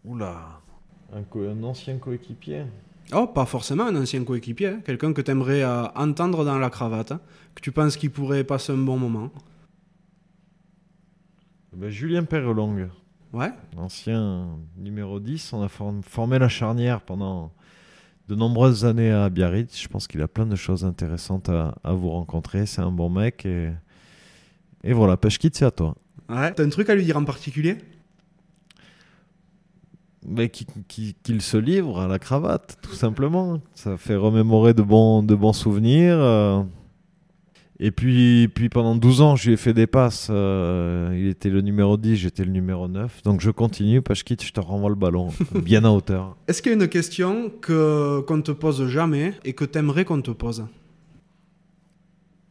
[0.05, 0.59] Oula,
[1.11, 2.65] un, co- un ancien coéquipier?
[3.13, 4.81] Oh, pas forcément un ancien coéquipier, hein.
[4.86, 5.63] quelqu'un que tu aimerais
[5.95, 7.21] entendre dans la cravate, hein,
[7.55, 9.31] que tu penses qu'il pourrait passer un bon moment.
[11.76, 12.89] Ben, Julien Perrelong,
[13.34, 14.47] Ouais, ancien
[14.78, 17.51] numéro 10, on a form- formé la charnière pendant
[18.28, 19.82] de nombreuses années à Biarritz.
[19.82, 22.67] Je pense qu'il a plein de choses intéressantes à, à vous rencontrer.
[22.67, 23.45] C'est un bon mec.
[23.47, 23.71] Et,
[24.84, 25.95] et voilà, Peshkit, c'est à toi.
[26.30, 26.53] ouais.
[26.53, 27.78] T'as un truc à lui dire en particulier?
[30.28, 33.59] Mais qui- qui- qu'il se livre à la cravate, tout simplement.
[33.74, 36.17] Ça fait remémorer de bons, de bons souvenirs.
[36.19, 36.61] euh.
[37.86, 40.29] Et puis, puis pendant 12 ans, je lui ai fait des passes.
[40.29, 43.23] euh, il était le numéro 10, j'étais le numéro 9.
[43.23, 44.01] Donc je continue.
[44.01, 45.27] Peshkit, je te renvoie le ballon.
[45.55, 46.38] bien à hauteur.
[46.47, 50.05] Est-ce qu'il y a une question que qu'on ne te pose jamais et que t'aimerais
[50.05, 50.65] qu'on te pose?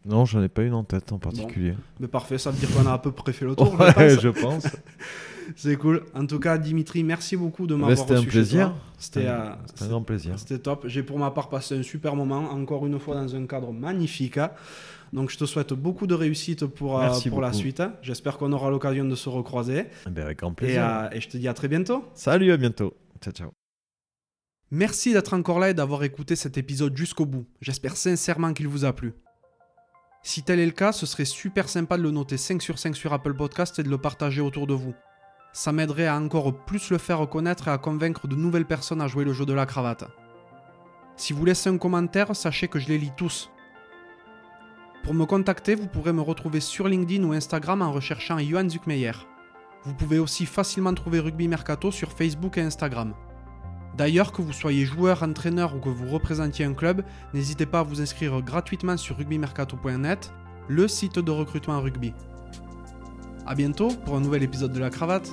[0.04, 1.74] Non, j'en ai pas une en tête en particulier.
[1.98, 3.74] Mais parfait, ça veut dire qu'on a à peu près fait le tour.
[3.78, 4.20] je Ouais, pense.
[4.22, 4.66] je pense.
[5.56, 6.02] C'est cool.
[6.14, 8.68] En tout cas, Dimitri, merci beaucoup de m'avoir C'était un reçu chez plaisir.
[8.68, 8.76] toi.
[8.98, 10.38] C'était euh, C'était un grand plaisir.
[10.38, 10.84] C'était top.
[10.88, 14.38] J'ai pour ma part passé un super moment, encore une fois dans un cadre magnifique.
[15.12, 15.16] Hein.
[15.16, 17.82] Donc je te souhaite beaucoup de réussite pour, euh, pour la suite.
[18.02, 19.86] J'espère qu'on aura l'occasion de se recroiser.
[20.06, 20.84] Eh ben, avec grand Et, plaisir.
[20.84, 22.04] euh, et je te dis à très bientôt.
[22.14, 22.94] Salut, à bientôt.
[23.20, 23.50] Ciao, ciao.
[24.70, 27.46] Merci d'être encore là et d'avoir écouté cet épisode jusqu'au bout.
[27.60, 29.12] J'espère sincèrement qu'il vous a plu.
[30.22, 32.96] Si tel est le cas, ce serait super sympa de le noter 5 sur 5
[32.96, 34.94] sur Apple Podcast et de le partager autour de vous.
[35.52, 39.08] Ça m'aiderait à encore plus le faire connaître et à convaincre de nouvelles personnes à
[39.08, 40.04] jouer le jeu de la cravate.
[41.16, 43.50] Si vous laissez un commentaire, sachez que je les lis tous.
[45.03, 49.12] Pour me contacter, vous pourrez me retrouver sur LinkedIn ou Instagram en recherchant Johan Zuckmeyer.
[49.82, 53.12] Vous pouvez aussi facilement trouver Rugby Mercato sur Facebook et Instagram.
[53.96, 57.03] D'ailleurs, que vous soyez joueur, entraîneur ou que vous représentiez un club,
[57.34, 60.32] n'hésitez pas à vous inscrire gratuitement sur rugbymercato.net,
[60.68, 62.14] le site de recrutement rugby.
[63.44, 65.28] A bientôt pour un nouvel épisode de la cravate.